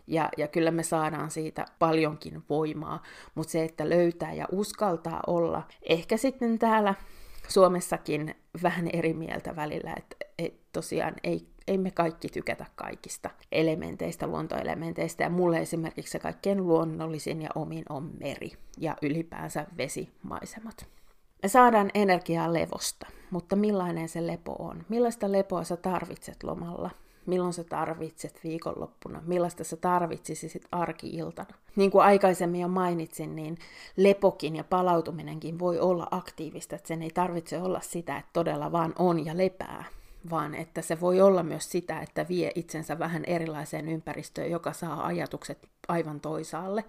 [0.08, 3.04] Ja, ja kyllä me saadaan siitä paljonkin voimaa,
[3.36, 6.96] mutta se, että löytää ja uskaltaa olla, ehkä sitten täällä
[7.48, 14.28] Suomessakin vähän eri mieltä välillä, että et tosiaan ei, ei me kaikki tykätä kaikista elementeistä,
[14.28, 20.86] luontoelementeistä, ja mulle esimerkiksi se kaikkein luonnollisin ja omin on meri ja ylipäänsä vesimaisemat.
[21.44, 24.86] Me saadaan energiaa levosta, mutta millainen se lepo on?
[24.90, 26.92] Millaista lepoa sä tarvitset lomalla?
[27.28, 31.54] Milloin sä tarvitset viikonloppuna, millaista sä tarvitsisit arki-iltana.
[31.76, 33.58] Niin kuin aikaisemmin jo mainitsin, niin
[33.98, 38.94] lepokin ja palautuminenkin voi olla aktiivista, että sen ei tarvitse olla sitä, että todella vaan
[39.00, 39.84] on ja lepää,
[40.30, 45.06] vaan että se voi olla myös sitä, että vie itsensä vähän erilaiseen ympäristöön, joka saa
[45.06, 46.84] ajatukset aivan toisaalle.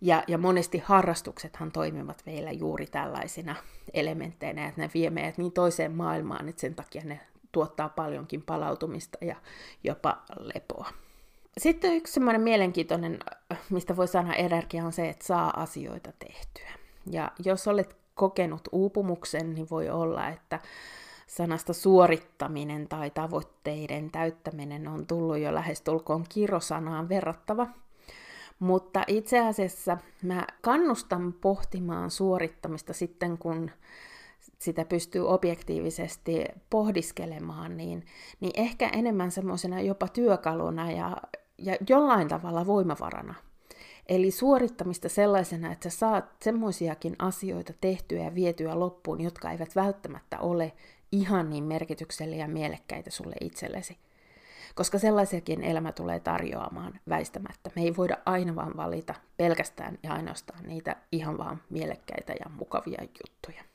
[0.00, 3.56] Ja, ja monesti harrastuksethan toimivat meillä juuri tällaisina
[3.94, 7.20] elementteinä, että ne vie meidät niin toiseen maailmaan, että sen takia ne
[7.52, 9.36] tuottaa paljonkin palautumista ja
[9.84, 10.88] jopa lepoa.
[11.58, 13.18] Sitten yksi semmoinen mielenkiintoinen,
[13.70, 16.70] mistä voi sanoa energia, on se, että saa asioita tehtyä.
[17.10, 20.60] Ja jos olet kokenut uupumuksen, niin voi olla, että
[21.26, 27.66] sanasta suorittaminen tai tavoitteiden täyttäminen on tullut jo lähestulkoon kirosanaan verrattava.
[28.58, 33.70] Mutta itse asiassa mä kannustan pohtimaan suorittamista sitten, kun
[34.60, 38.06] sitä pystyy objektiivisesti pohdiskelemaan, niin,
[38.40, 41.16] niin ehkä enemmän semmoisena jopa työkaluna ja,
[41.58, 43.34] ja jollain tavalla voimavarana.
[44.08, 50.38] Eli suorittamista sellaisena, että sä saat semmoisiakin asioita tehtyä ja vietyä loppuun, jotka eivät välttämättä
[50.38, 50.72] ole
[51.12, 53.98] ihan niin merkityksellisiä ja mielekkäitä sulle itsellesi.
[54.74, 57.70] Koska sellaisiakin elämä tulee tarjoamaan väistämättä.
[57.76, 63.02] Me ei voida aina vaan valita pelkästään ja ainoastaan niitä ihan vaan mielekkäitä ja mukavia
[63.02, 63.69] juttuja.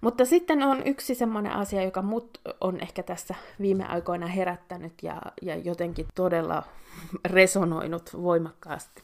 [0.00, 5.22] Mutta sitten on yksi semmoinen asia, joka mut on ehkä tässä viime aikoina herättänyt ja,
[5.42, 6.62] ja jotenkin todella
[7.24, 9.02] resonoinut voimakkaasti.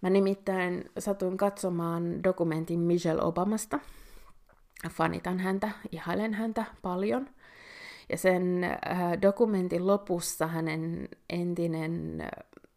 [0.00, 3.78] Mä nimittäin satuin katsomaan dokumentin Michelle Obamasta.
[4.90, 7.28] Fanitan häntä, ihailen häntä paljon.
[8.08, 12.24] Ja sen äh, dokumentin lopussa hänen entinen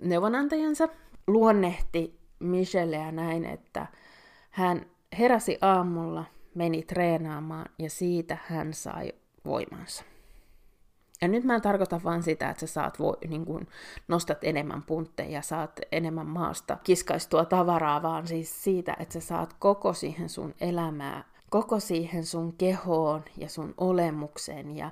[0.01, 0.87] neuvonantajansa
[1.27, 3.87] luonnehti Michelleä näin, että
[4.51, 4.85] hän
[5.19, 9.11] heräsi aamulla meni treenaamaan ja siitä hän sai
[9.45, 10.03] voimansa.
[11.21, 13.67] Ja nyt mä en tarkoita vaan sitä, että sä saat vo, niin kun
[14.07, 19.55] nostat enemmän puntteja ja saat enemmän maasta kiskaistua tavaraa, vaan siis siitä, että sä saat
[19.59, 24.91] koko siihen sun elämää, koko siihen sun kehoon ja sun olemukseen ja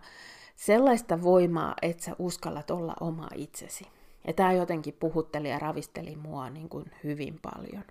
[0.56, 3.88] sellaista voimaa, että sä uskallat olla oma itsesi.
[4.28, 7.84] Ja tämä jotenkin puhutteli ja ravisteli mua niin kuin hyvin paljon.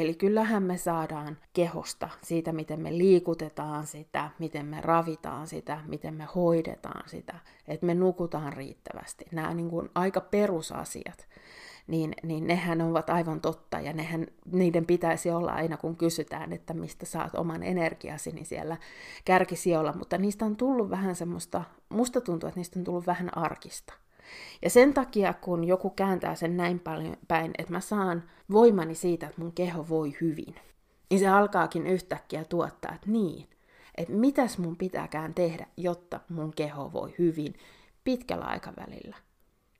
[0.00, 6.14] Eli kyllähän me saadaan kehosta siitä, miten me liikutetaan sitä, miten me ravitaan sitä, miten
[6.14, 7.34] me hoidetaan sitä,
[7.68, 9.24] että me nukutaan riittävästi.
[9.32, 11.28] Nämä niin kuin aika perusasiat,
[11.86, 16.74] niin, niin nehän ovat aivan totta ja nehän, niiden pitäisi olla aina kun kysytään, että
[16.74, 18.76] mistä saat oman energiasi, niin siellä
[19.24, 23.92] kärkisijoilla, mutta niistä on tullut vähän semmoista, musta tuntuu, että niistä on tullut vähän arkista.
[24.62, 29.26] Ja sen takia, kun joku kääntää sen näin paljon päin, että mä saan voimani siitä,
[29.26, 30.54] että mun keho voi hyvin,
[31.10, 33.48] niin se alkaakin yhtäkkiä tuottaa, että niin,
[33.94, 37.54] että mitäs mun pitääkään tehdä, jotta mun keho voi hyvin
[38.04, 39.16] pitkällä aikavälillä.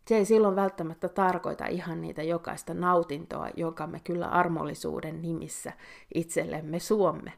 [0.08, 5.72] Se ei silloin välttämättä tarkoita ihan niitä jokaista nautintoa, jonka me kyllä armollisuuden nimissä
[6.14, 7.32] itsellemme suomme,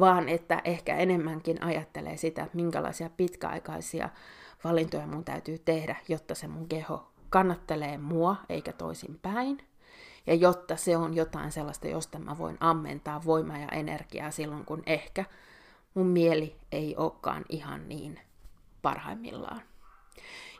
[0.00, 4.08] vaan että ehkä enemmänkin ajattelee sitä, että minkälaisia pitkäaikaisia
[4.64, 9.58] valintoja mun täytyy tehdä, jotta se mun keho kannattelee mua eikä toisin päin.
[10.26, 14.82] Ja jotta se on jotain sellaista, josta mä voin ammentaa voimaa ja energiaa silloin, kun
[14.86, 15.24] ehkä
[15.94, 18.20] mun mieli ei olekaan ihan niin
[18.82, 19.62] parhaimmillaan.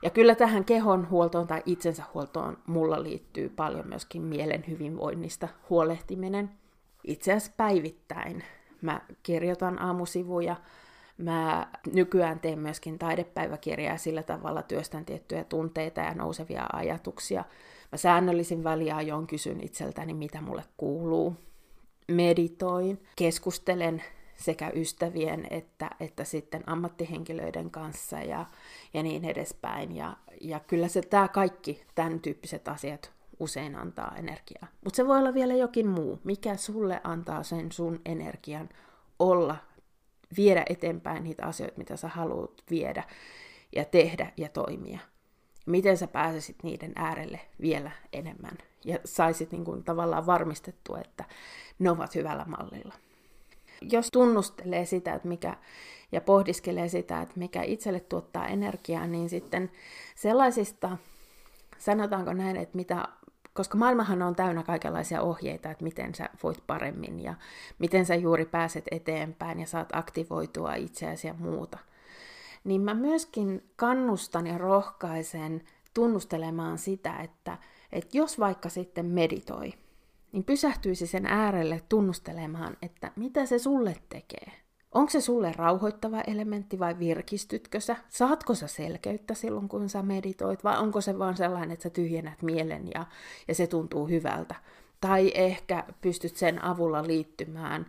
[0.02, 6.50] Ja kyllä tähän kehon huoltoon tai itsensä huoltoon mulla liittyy paljon myöskin mielen hyvinvoinnista huolehtiminen.
[7.04, 8.44] Itse asiassa päivittäin
[8.80, 10.56] mä kirjoitan aamusivuja,
[11.18, 17.44] Mä nykyään teen myöskin taidepäiväkirjaa sillä tavalla työstän tiettyjä tunteita ja nousevia ajatuksia.
[17.92, 21.36] Mä säännöllisin väliajoin kysyn itseltäni, mitä mulle kuuluu.
[22.08, 24.02] Meditoin, keskustelen
[24.36, 28.46] sekä ystävien että, että sitten ammattihenkilöiden kanssa ja,
[28.94, 29.96] ja niin edespäin.
[29.96, 34.66] Ja, ja kyllä se tämä kaikki, tämän tyyppiset asiat usein antaa energiaa.
[34.84, 38.68] Mutta se voi olla vielä jokin muu, mikä sulle antaa sen sun energian
[39.18, 39.56] olla,
[40.36, 43.02] viedä eteenpäin niitä asioita, mitä sä haluat viedä
[43.76, 44.98] ja tehdä ja toimia.
[45.66, 51.24] Miten sä pääsisit niiden äärelle vielä enemmän ja saisit niin kuin tavallaan varmistettua, että
[51.78, 52.94] ne ovat hyvällä mallilla
[53.90, 55.56] jos tunnustelee sitä, että mikä,
[56.12, 59.70] ja pohdiskelee sitä, että mikä itselle tuottaa energiaa, niin sitten
[60.14, 60.96] sellaisista,
[61.78, 63.08] sanotaanko näin, että mitä,
[63.54, 67.34] koska maailmahan on täynnä kaikenlaisia ohjeita, että miten sä voit paremmin ja
[67.78, 71.78] miten sä juuri pääset eteenpäin ja saat aktivoitua itseäsi ja muuta.
[72.64, 75.62] Niin mä myöskin kannustan ja rohkaisen
[75.94, 77.58] tunnustelemaan sitä, että,
[77.92, 79.72] että jos vaikka sitten meditoi,
[80.32, 84.61] niin pysähtyisi sen äärelle tunnustelemaan, että mitä se sulle tekee.
[84.92, 87.96] Onko se sulle rauhoittava elementti vai virkistytkö sä?
[88.08, 92.42] Saatko sä selkeyttä silloin, kun sä meditoit, vai onko se vaan sellainen, että sä tyhjennät
[92.42, 93.06] mielen ja,
[93.48, 94.54] ja se tuntuu hyvältä?
[95.00, 97.86] Tai ehkä pystyt sen avulla liittymään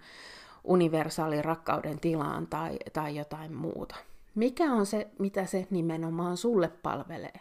[0.64, 3.96] universaalin rakkauden tilaan tai, tai jotain muuta.
[4.36, 7.40] Mikä on se, mitä se nimenomaan sulle palvelee?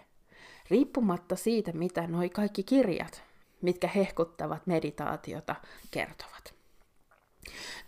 [0.71, 3.23] Riippumatta siitä, mitä noi kaikki kirjat
[3.63, 5.55] mitkä hehkuttavat meditaatiota,
[5.91, 6.52] kertovat.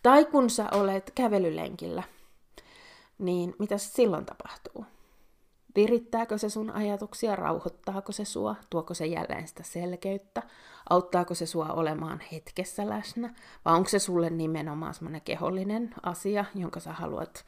[0.02, 2.02] Tai kun sä olet kävelylenkillä,
[3.18, 4.84] niin mitä silloin tapahtuu?
[5.76, 10.42] Virittääkö se sun ajatuksia, rauhoittaako se sua, tuoko se jälleen sitä selkeyttä,
[10.90, 13.34] auttaako se sua olemaan hetkessä läsnä,
[13.64, 17.44] vai onko se sulle nimenomaan semmoinen kehollinen asia, jonka sä haluat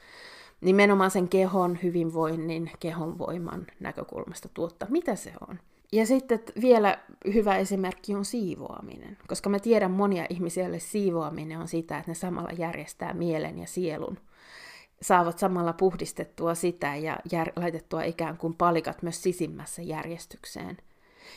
[0.61, 4.88] nimenomaan sen kehon hyvinvoinnin, kehon voiman näkökulmasta tuottaa.
[4.90, 5.61] Mitä se on?
[5.93, 6.99] Ja sitten vielä
[7.34, 12.51] hyvä esimerkki on siivoaminen, koska mä tiedän monia ihmisiä, siivoaminen on sitä, että ne samalla
[12.59, 14.18] järjestää mielen ja sielun.
[15.03, 20.76] Saavat samalla puhdistettua sitä ja jär- laitettua ikään kuin palikat myös sisimmässä järjestykseen.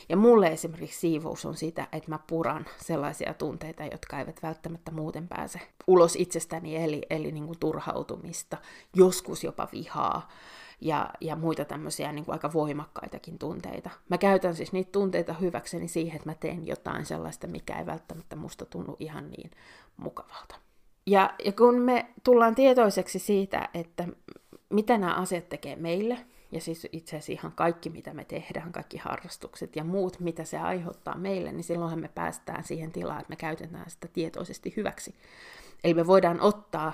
[0.08, 5.28] Ja mulle esimerkiksi siivous on sitä, että mä puran sellaisia tunteita, jotka eivät välttämättä muuten
[5.28, 8.56] pääse ulos itsestäni, eli, eli niin kuin turhautumista,
[8.94, 10.28] joskus jopa vihaa,
[10.80, 13.90] ja, ja muita tämmöisiä niin kuin aika voimakkaitakin tunteita.
[14.08, 18.36] Mä käytän siis niitä tunteita hyväkseni siihen, että mä teen jotain sellaista, mikä ei välttämättä
[18.36, 19.50] musta tunnu ihan niin
[19.96, 20.54] mukavalta.
[21.06, 24.08] Ja, ja kun me tullaan tietoiseksi siitä, että
[24.68, 26.18] mitä nämä asiat tekee meille,
[26.52, 30.58] ja siis itse asiassa ihan kaikki, mitä me tehdään, kaikki harrastukset ja muut, mitä se
[30.58, 35.14] aiheuttaa meille, niin silloinhan me päästään siihen tilaan, että me käytetään sitä tietoisesti hyväksi.
[35.84, 36.92] Eli me voidaan ottaa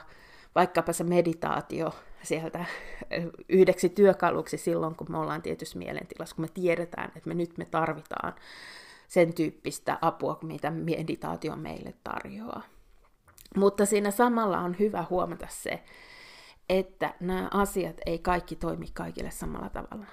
[0.57, 1.93] vaikkapa se meditaatio
[2.23, 2.65] sieltä
[3.49, 7.65] yhdeksi työkaluksi silloin, kun me ollaan tietyssä mielentilassa, kun me tiedetään, että me nyt me
[7.65, 8.35] tarvitaan
[9.09, 12.63] sen tyyppistä apua, mitä meditaatio meille tarjoaa.
[13.57, 15.83] Mutta siinä samalla on hyvä huomata se,
[16.69, 20.07] että nämä asiat ei kaikki toimi kaikille samalla tavalla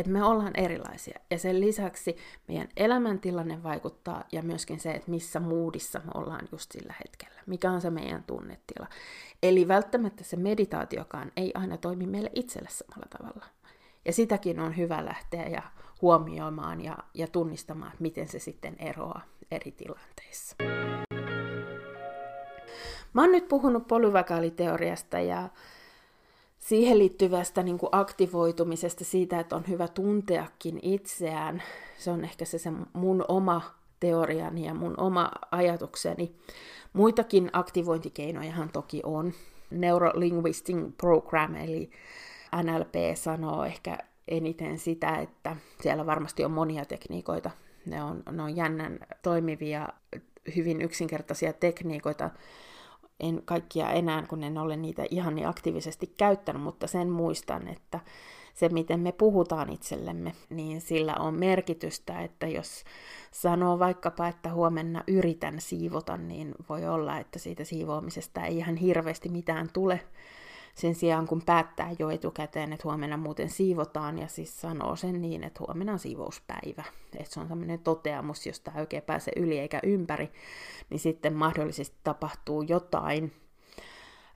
[0.00, 1.20] että me ollaan erilaisia.
[1.30, 2.16] Ja sen lisäksi
[2.48, 7.40] meidän elämäntilanne vaikuttaa ja myöskin se, että missä moodissa me ollaan just sillä hetkellä.
[7.46, 8.86] Mikä on se meidän tunnetila.
[9.42, 13.46] Eli välttämättä se meditaatiokaan ei aina toimi meille itselle samalla tavalla.
[14.04, 15.62] Ja sitäkin on hyvä lähteä ja
[16.02, 20.56] huomioimaan ja, ja tunnistamaan, miten se sitten eroaa eri tilanteissa.
[23.12, 25.48] Mä oon nyt puhunut polyvakaaliteoriasta ja
[26.60, 31.62] siihen liittyvästä niin kuin aktivoitumisesta, siitä, että on hyvä tunteakin itseään.
[31.98, 33.62] Se on ehkä se, se mun oma
[34.00, 36.34] teoriani ja mun oma ajatukseni.
[36.92, 39.32] Muitakin aktivointikeinojahan toki on.
[39.70, 41.90] Neurolinguistic Program, eli
[42.62, 43.98] NLP sanoo ehkä
[44.28, 47.50] eniten sitä, että siellä varmasti on monia tekniikoita.
[47.86, 49.88] Ne on, ne on jännän toimivia,
[50.56, 52.30] hyvin yksinkertaisia tekniikoita,
[53.20, 58.00] en kaikkia enää, kun en ole niitä ihan niin aktiivisesti käyttänyt, mutta sen muistan, että
[58.54, 62.84] se, miten me puhutaan itsellemme, niin sillä on merkitystä, että jos
[63.30, 69.28] sanoo vaikkapa, että huomenna yritän siivota, niin voi olla, että siitä siivoamisesta ei ihan hirveästi
[69.28, 70.00] mitään tule,
[70.74, 75.44] sen sijaan kun päättää jo etukäteen, että huomenna muuten siivotaan ja siis sanoo sen niin,
[75.44, 76.84] että huomenna on siivouspäivä.
[77.16, 80.32] Että se on tämmöinen toteamus, josta ei oikein pääse yli eikä ympäri,
[80.90, 83.32] niin sitten mahdollisesti tapahtuu jotain.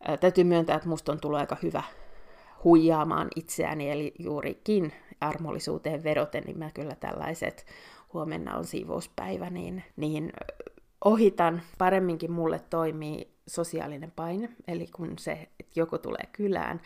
[0.01, 1.83] Ää, täytyy myöntää, että musta on tullut aika hyvä
[2.65, 7.67] huijaamaan itseäni, eli juurikin armollisuuteen vedoten, niin mä kyllä tällaiset
[8.13, 10.33] huomenna on siivouspäivä, niin, niin
[11.05, 11.63] ohitan.
[11.79, 16.81] Paremminkin mulle toimii sosiaalinen paine, eli kun se, että joku tulee kylään,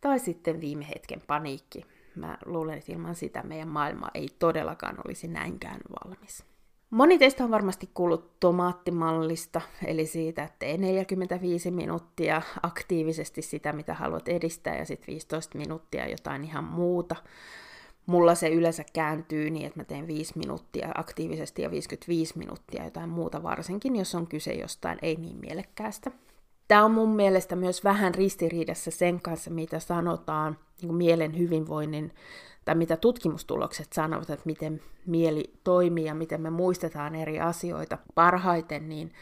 [0.00, 1.86] tai sitten viime hetken paniikki.
[2.16, 6.44] Mä luulen, että ilman sitä meidän maailma ei todellakaan olisi näinkään valmis.
[6.90, 13.94] Moni teistä on varmasti kuullut tomaattimallista, eli siitä, että tee 45 minuuttia aktiivisesti sitä, mitä
[13.94, 17.16] haluat edistää, ja sitten 15 minuuttia jotain ihan muuta.
[18.06, 23.08] Mulla se yleensä kääntyy niin, että mä teen 5 minuuttia aktiivisesti ja 55 minuuttia jotain
[23.08, 26.10] muuta, varsinkin jos on kyse jostain ei niin mielekkäästä.
[26.68, 32.12] Tämä on mun mielestä myös vähän ristiriidassa sen kanssa, mitä sanotaan niin mielen hyvinvoinnin
[32.64, 38.88] tai mitä tutkimustulokset sanovat, että miten mieli toimii ja miten me muistetaan eri asioita parhaiten,
[38.88, 39.12] niin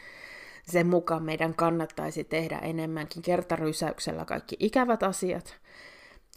[0.67, 5.55] sen mukaan meidän kannattaisi tehdä enemmänkin kertarysäyksellä kaikki ikävät asiat,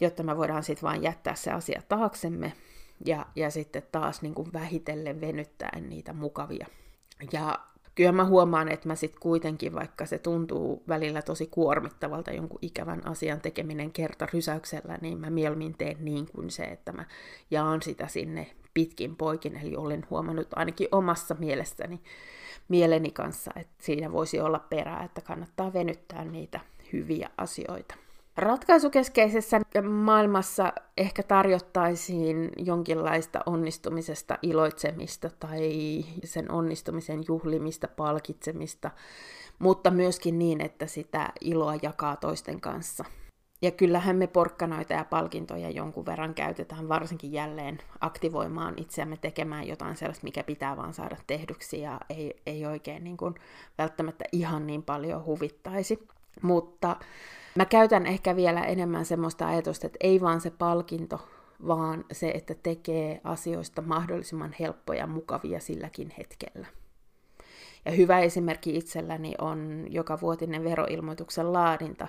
[0.01, 2.53] jotta me voidaan sitten vain jättää se asia taaksemme
[3.05, 6.67] ja, ja sitten taas niin kuin vähitellen venyttäen niitä mukavia.
[7.31, 7.59] Ja
[7.95, 13.07] kyllä mä huomaan, että mä sitten kuitenkin, vaikka se tuntuu välillä tosi kuormittavalta jonkun ikävän
[13.07, 17.05] asian tekeminen kerta rysäyksellä, niin mä mieluummin teen niin kuin se, että mä
[17.51, 22.01] jaan sitä sinne pitkin poikin, eli olen huomannut ainakin omassa mielestäni
[22.67, 26.59] mieleni kanssa, että siinä voisi olla perää, että kannattaa venyttää niitä
[26.93, 27.95] hyviä asioita.
[28.37, 35.71] Ratkaisukeskeisessä maailmassa ehkä tarjottaisiin jonkinlaista onnistumisesta iloitsemista tai
[36.23, 38.91] sen onnistumisen juhlimista, palkitsemista,
[39.59, 43.05] mutta myöskin niin, että sitä iloa jakaa toisten kanssa.
[43.61, 49.95] Ja kyllähän me porkkanoita ja palkintoja jonkun verran käytetään, varsinkin jälleen aktivoimaan itseämme tekemään jotain
[49.95, 53.35] sellaista, mikä pitää vaan saada tehdyksi ja ei, ei oikein niin kuin
[53.77, 56.07] välttämättä ihan niin paljon huvittaisi.
[56.41, 56.95] Mutta
[57.57, 61.27] Mä käytän ehkä vielä enemmän semmoista ajatusta, että ei vaan se palkinto,
[61.67, 66.67] vaan se, että tekee asioista mahdollisimman helppoja ja mukavia silläkin hetkellä.
[67.85, 72.07] Ja hyvä esimerkki itselläni on joka vuotinen veroilmoituksen laadinta.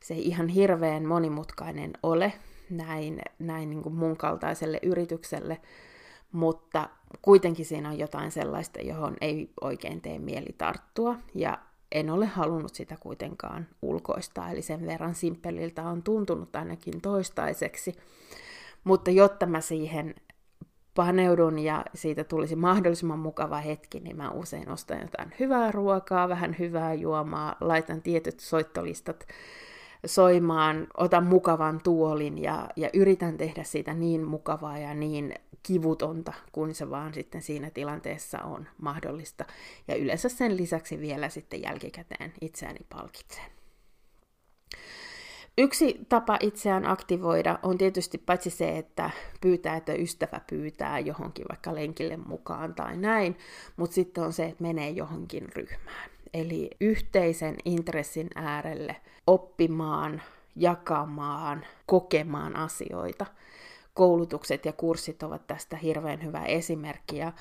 [0.00, 2.32] Se ei ihan hirveän monimutkainen ole
[2.70, 5.60] näin, näin niin kuin mun kaltaiselle yritykselle,
[6.32, 6.88] mutta
[7.22, 11.16] kuitenkin siinä on jotain sellaista, johon ei oikein tee mieli tarttua.
[11.34, 11.58] Ja
[11.92, 17.94] en ole halunnut sitä kuitenkaan ulkoistaa, eli sen verran simppeliltä on tuntunut ainakin toistaiseksi.
[18.84, 20.14] Mutta jotta mä siihen
[20.94, 26.56] paneudun ja siitä tulisi mahdollisimman mukava hetki, niin mä usein ostan jotain hyvää ruokaa, vähän
[26.58, 29.26] hyvää juomaa, laitan tietyt soittolistat
[30.06, 36.74] soimaan, otan mukavan tuolin ja, ja yritän tehdä siitä niin mukavaa ja niin kivutonta, kun
[36.74, 39.44] se vaan sitten siinä tilanteessa on mahdollista.
[39.88, 43.50] Ja yleensä sen lisäksi vielä sitten jälkikäteen itseäni palkitseen.
[45.58, 51.74] Yksi tapa itseään aktivoida on tietysti paitsi se, että pyytää, että ystävä pyytää johonkin vaikka
[51.74, 53.38] lenkille mukaan tai näin,
[53.76, 56.10] mutta sitten on se, että menee johonkin ryhmään.
[56.34, 60.22] Eli yhteisen intressin äärelle oppimaan,
[60.56, 63.26] jakamaan, kokemaan asioita–
[63.94, 67.16] koulutukset ja kurssit ovat tästä hirveän hyvä esimerkki.
[67.16, 67.32] Ja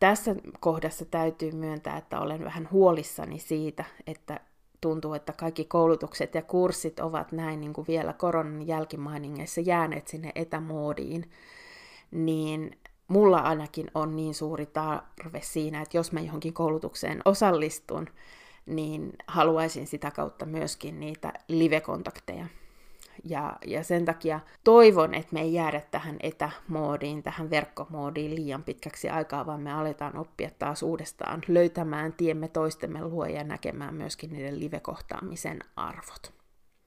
[0.00, 4.40] tässä kohdassa täytyy myöntää, että olen vähän huolissani siitä, että
[4.80, 10.32] tuntuu, että kaikki koulutukset ja kurssit ovat näin niin kuin vielä koronan jälkimainingeissa jääneet sinne
[10.34, 11.30] etämoodiin,
[12.10, 18.06] niin mulla ainakin on niin suuri tarve siinä, että jos mä johonkin koulutukseen osallistun,
[18.66, 22.46] niin haluaisin sitä kautta myöskin niitä live-kontakteja
[23.24, 29.08] ja, ja sen takia toivon, että me ei jäädä tähän etämoodiin, tähän verkkomoodiin liian pitkäksi
[29.08, 34.60] aikaa, vaan me aletaan oppia taas uudestaan löytämään tiemme toistemme luo ja näkemään myöskin niiden
[34.60, 36.32] live-kohtaamisen arvot.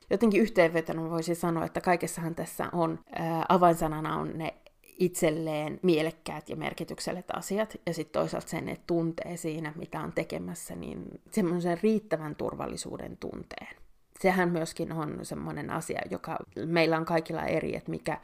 [0.10, 4.54] Jotenkin yhteenvetona voisin sanoa, että kaikessahan tässä on, ää, avainsanana on ne
[5.00, 10.76] itselleen mielekkäät ja merkitykselliset asiat, ja sitten toisaalta sen, että tuntee siinä, mitä on tekemässä,
[10.76, 13.76] niin semmoisen riittävän turvallisuuden tunteen
[14.20, 18.22] sehän myöskin on semmoinen asia, joka meillä on kaikilla eri, että mikä,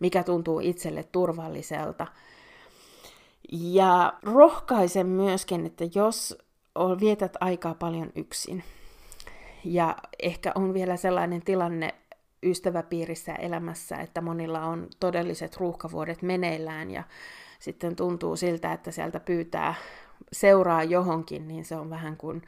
[0.00, 2.06] mikä tuntuu itselle turvalliselta.
[3.52, 6.38] Ja rohkaisen myöskin, että jos
[7.00, 8.64] vietät aikaa paljon yksin,
[9.64, 11.94] ja ehkä on vielä sellainen tilanne
[12.42, 17.04] ystäväpiirissä elämässä, että monilla on todelliset ruuhkavuodet meneillään, ja
[17.58, 19.74] sitten tuntuu siltä, että sieltä pyytää
[20.32, 22.42] seuraa johonkin, niin se on vähän kuin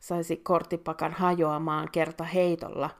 [0.00, 2.90] saisi korttipakan hajoamaan kerta heitolla,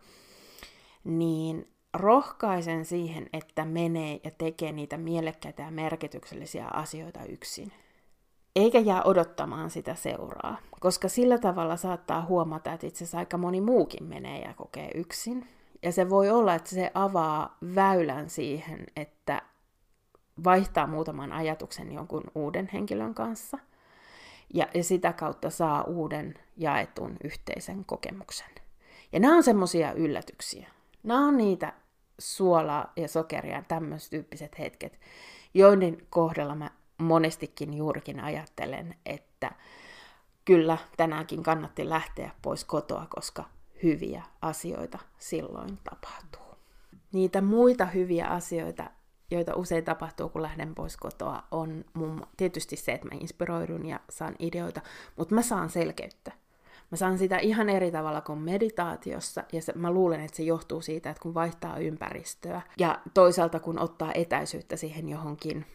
[1.05, 7.73] niin rohkaisen siihen, että menee ja tekee niitä mielekkäitä ja merkityksellisiä asioita yksin.
[8.57, 13.61] Eikä jää odottamaan sitä seuraa, koska sillä tavalla saattaa huomata, että itse asiassa aika moni
[13.61, 15.49] muukin menee ja kokee yksin.
[15.85, 19.43] Ja se voi olla, että se avaa väylän siihen, että
[20.45, 23.59] vaihtaa muutaman ajatuksen jonkun uuden henkilön kanssa
[24.55, 28.51] ja, ja sitä kautta saa uuden jaetun yhteisen kokemuksen.
[29.13, 30.69] Ja nämä on semmoisia yllätyksiä.
[31.03, 31.73] Nämä on niitä
[32.19, 35.01] suolaa ja sokeria, tämmöiset tyyppiset hetket,
[35.55, 39.53] joiden kohdalla mä monestikin juurikin ajattelen, että
[40.45, 43.45] kyllä tänäänkin kannatti lähteä pois kotoa, koska
[43.85, 46.59] hyviä asioita silloin tapahtuu.
[47.13, 48.91] Niitä muita hyviä asioita,
[49.31, 54.01] joita usein tapahtuu, kun lähden pois kotoa, on mun, tietysti se, että mä inspiroidun ja
[54.11, 54.81] saan ideoita,
[55.17, 56.33] mutta mä saan selkeyttä.
[56.91, 60.81] Mä saan sitä ihan eri tavalla kuin meditaatiossa, ja se, mä luulen, että se johtuu
[60.81, 65.67] siitä, että kun vaihtaa ympäristöä, ja toisaalta kun ottaa etäisyyttä siihen johonkin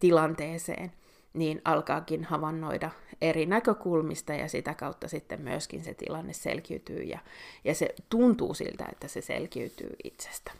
[0.00, 0.92] tilanteeseen,
[1.36, 7.18] niin alkaakin havainnoida eri näkökulmista ja sitä kautta sitten myöskin se tilanne selkiytyy ja,
[7.64, 10.52] ja se tuntuu siltä, että se selkiytyy itsestä.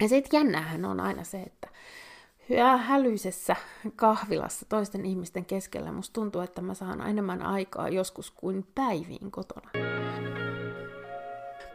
[0.00, 1.68] Ja sitten jännähän on aina se, että
[2.76, 3.56] hälyisessä
[3.96, 9.70] kahvilassa toisten ihmisten keskellä musta tuntuu, että mä saan enemmän aikaa joskus kuin päiviin kotona.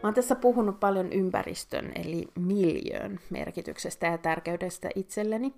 [0.04, 5.54] Mä oon tässä puhunut paljon ympäristön eli miljöön merkityksestä ja tärkeydestä itselleni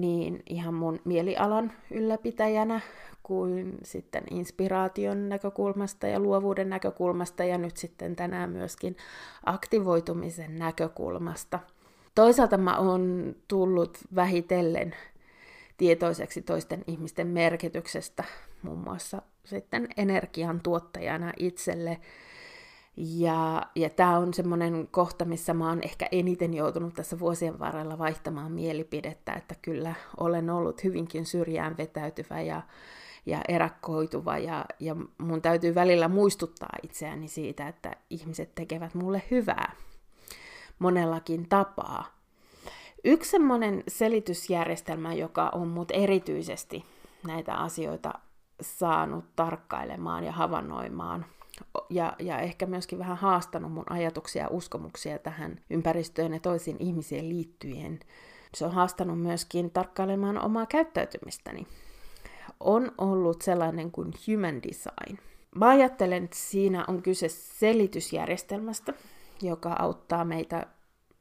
[0.00, 2.80] niin ihan mun mielialan ylläpitäjänä
[3.22, 8.96] kuin sitten inspiraation näkökulmasta ja luovuuden näkökulmasta ja nyt sitten tänään myöskin
[9.44, 11.60] aktivoitumisen näkökulmasta.
[12.14, 14.94] Toisaalta mä oon tullut vähitellen
[15.76, 18.24] tietoiseksi toisten ihmisten merkityksestä,
[18.62, 22.00] muun muassa sitten energian tuottajana itselle
[22.96, 27.98] ja, ja tämä on semmoinen kohta, missä mä oon ehkä eniten joutunut tässä vuosien varrella
[27.98, 32.62] vaihtamaan mielipidettä, että kyllä olen ollut hyvinkin syrjään vetäytyvä ja,
[33.26, 39.72] ja erakkoituva ja, ja mun täytyy välillä muistuttaa itseäni siitä, että ihmiset tekevät mulle hyvää
[40.78, 42.04] monellakin tapaa.
[43.04, 46.84] Yksi semmoinen selitysjärjestelmä, joka on mut erityisesti
[47.26, 48.12] näitä asioita
[48.60, 51.26] saanut tarkkailemaan ja havainnoimaan,
[51.90, 57.28] ja, ja ehkä myöskin vähän haastanut mun ajatuksia ja uskomuksia tähän ympäristöön ja toisiin ihmisiin
[57.28, 58.00] liittyen.
[58.54, 61.66] Se on haastanut myöskin tarkkailemaan omaa käyttäytymistäni.
[62.60, 65.18] On ollut sellainen kuin human design.
[65.54, 68.94] Mä ajattelen, että siinä on kyse selitysjärjestelmästä,
[69.42, 70.66] joka auttaa meitä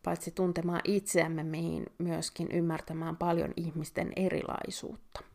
[0.04, 5.33] paitsi tuntemaan itseämme, mihin myöskin ymmärtämään paljon ihmisten erilaisuutta.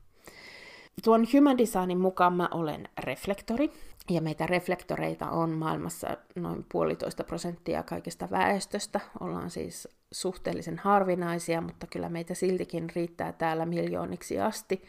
[1.04, 3.72] Tuon Human Designin mukaan mä olen reflektori,
[4.10, 9.00] ja meitä reflektoreita on maailmassa noin puolitoista prosenttia kaikesta väestöstä.
[9.20, 14.82] Ollaan siis suhteellisen harvinaisia, mutta kyllä meitä siltikin riittää täällä miljooniksi asti.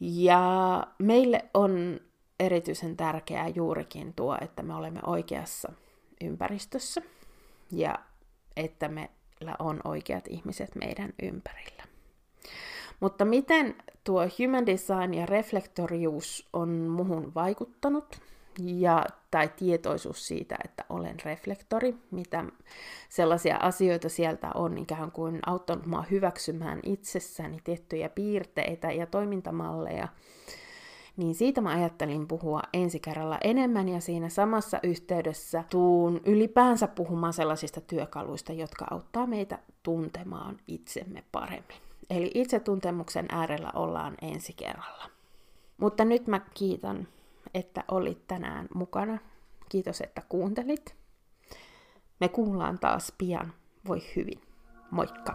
[0.00, 2.00] Ja meille on
[2.40, 5.72] erityisen tärkeää juurikin tuo, että me olemme oikeassa
[6.20, 7.02] ympäristössä
[7.70, 7.98] ja
[8.56, 11.82] että meillä on oikeat ihmiset meidän ympärillä.
[13.00, 13.74] Mutta miten
[14.04, 18.20] tuo human design ja reflektorius on muhun vaikuttanut,
[18.58, 22.44] ja, tai tietoisuus siitä, että olen reflektori, mitä
[23.08, 30.08] sellaisia asioita sieltä on ikään kuin auttanut mua hyväksymään itsessäni tiettyjä piirteitä ja toimintamalleja,
[31.16, 37.32] niin siitä mä ajattelin puhua ensi kerralla enemmän ja siinä samassa yhteydessä tuun ylipäänsä puhumaan
[37.32, 41.91] sellaisista työkaluista, jotka auttaa meitä tuntemaan itsemme paremmin.
[42.10, 45.04] Eli itsetuntemuksen äärellä ollaan ensi kerralla.
[45.78, 47.08] Mutta nyt mä kiitän,
[47.54, 49.18] että olit tänään mukana.
[49.68, 50.94] Kiitos, että kuuntelit.
[52.20, 53.52] Me kuullaan taas pian.
[53.88, 54.40] Voi hyvin.
[54.90, 55.34] Moikka!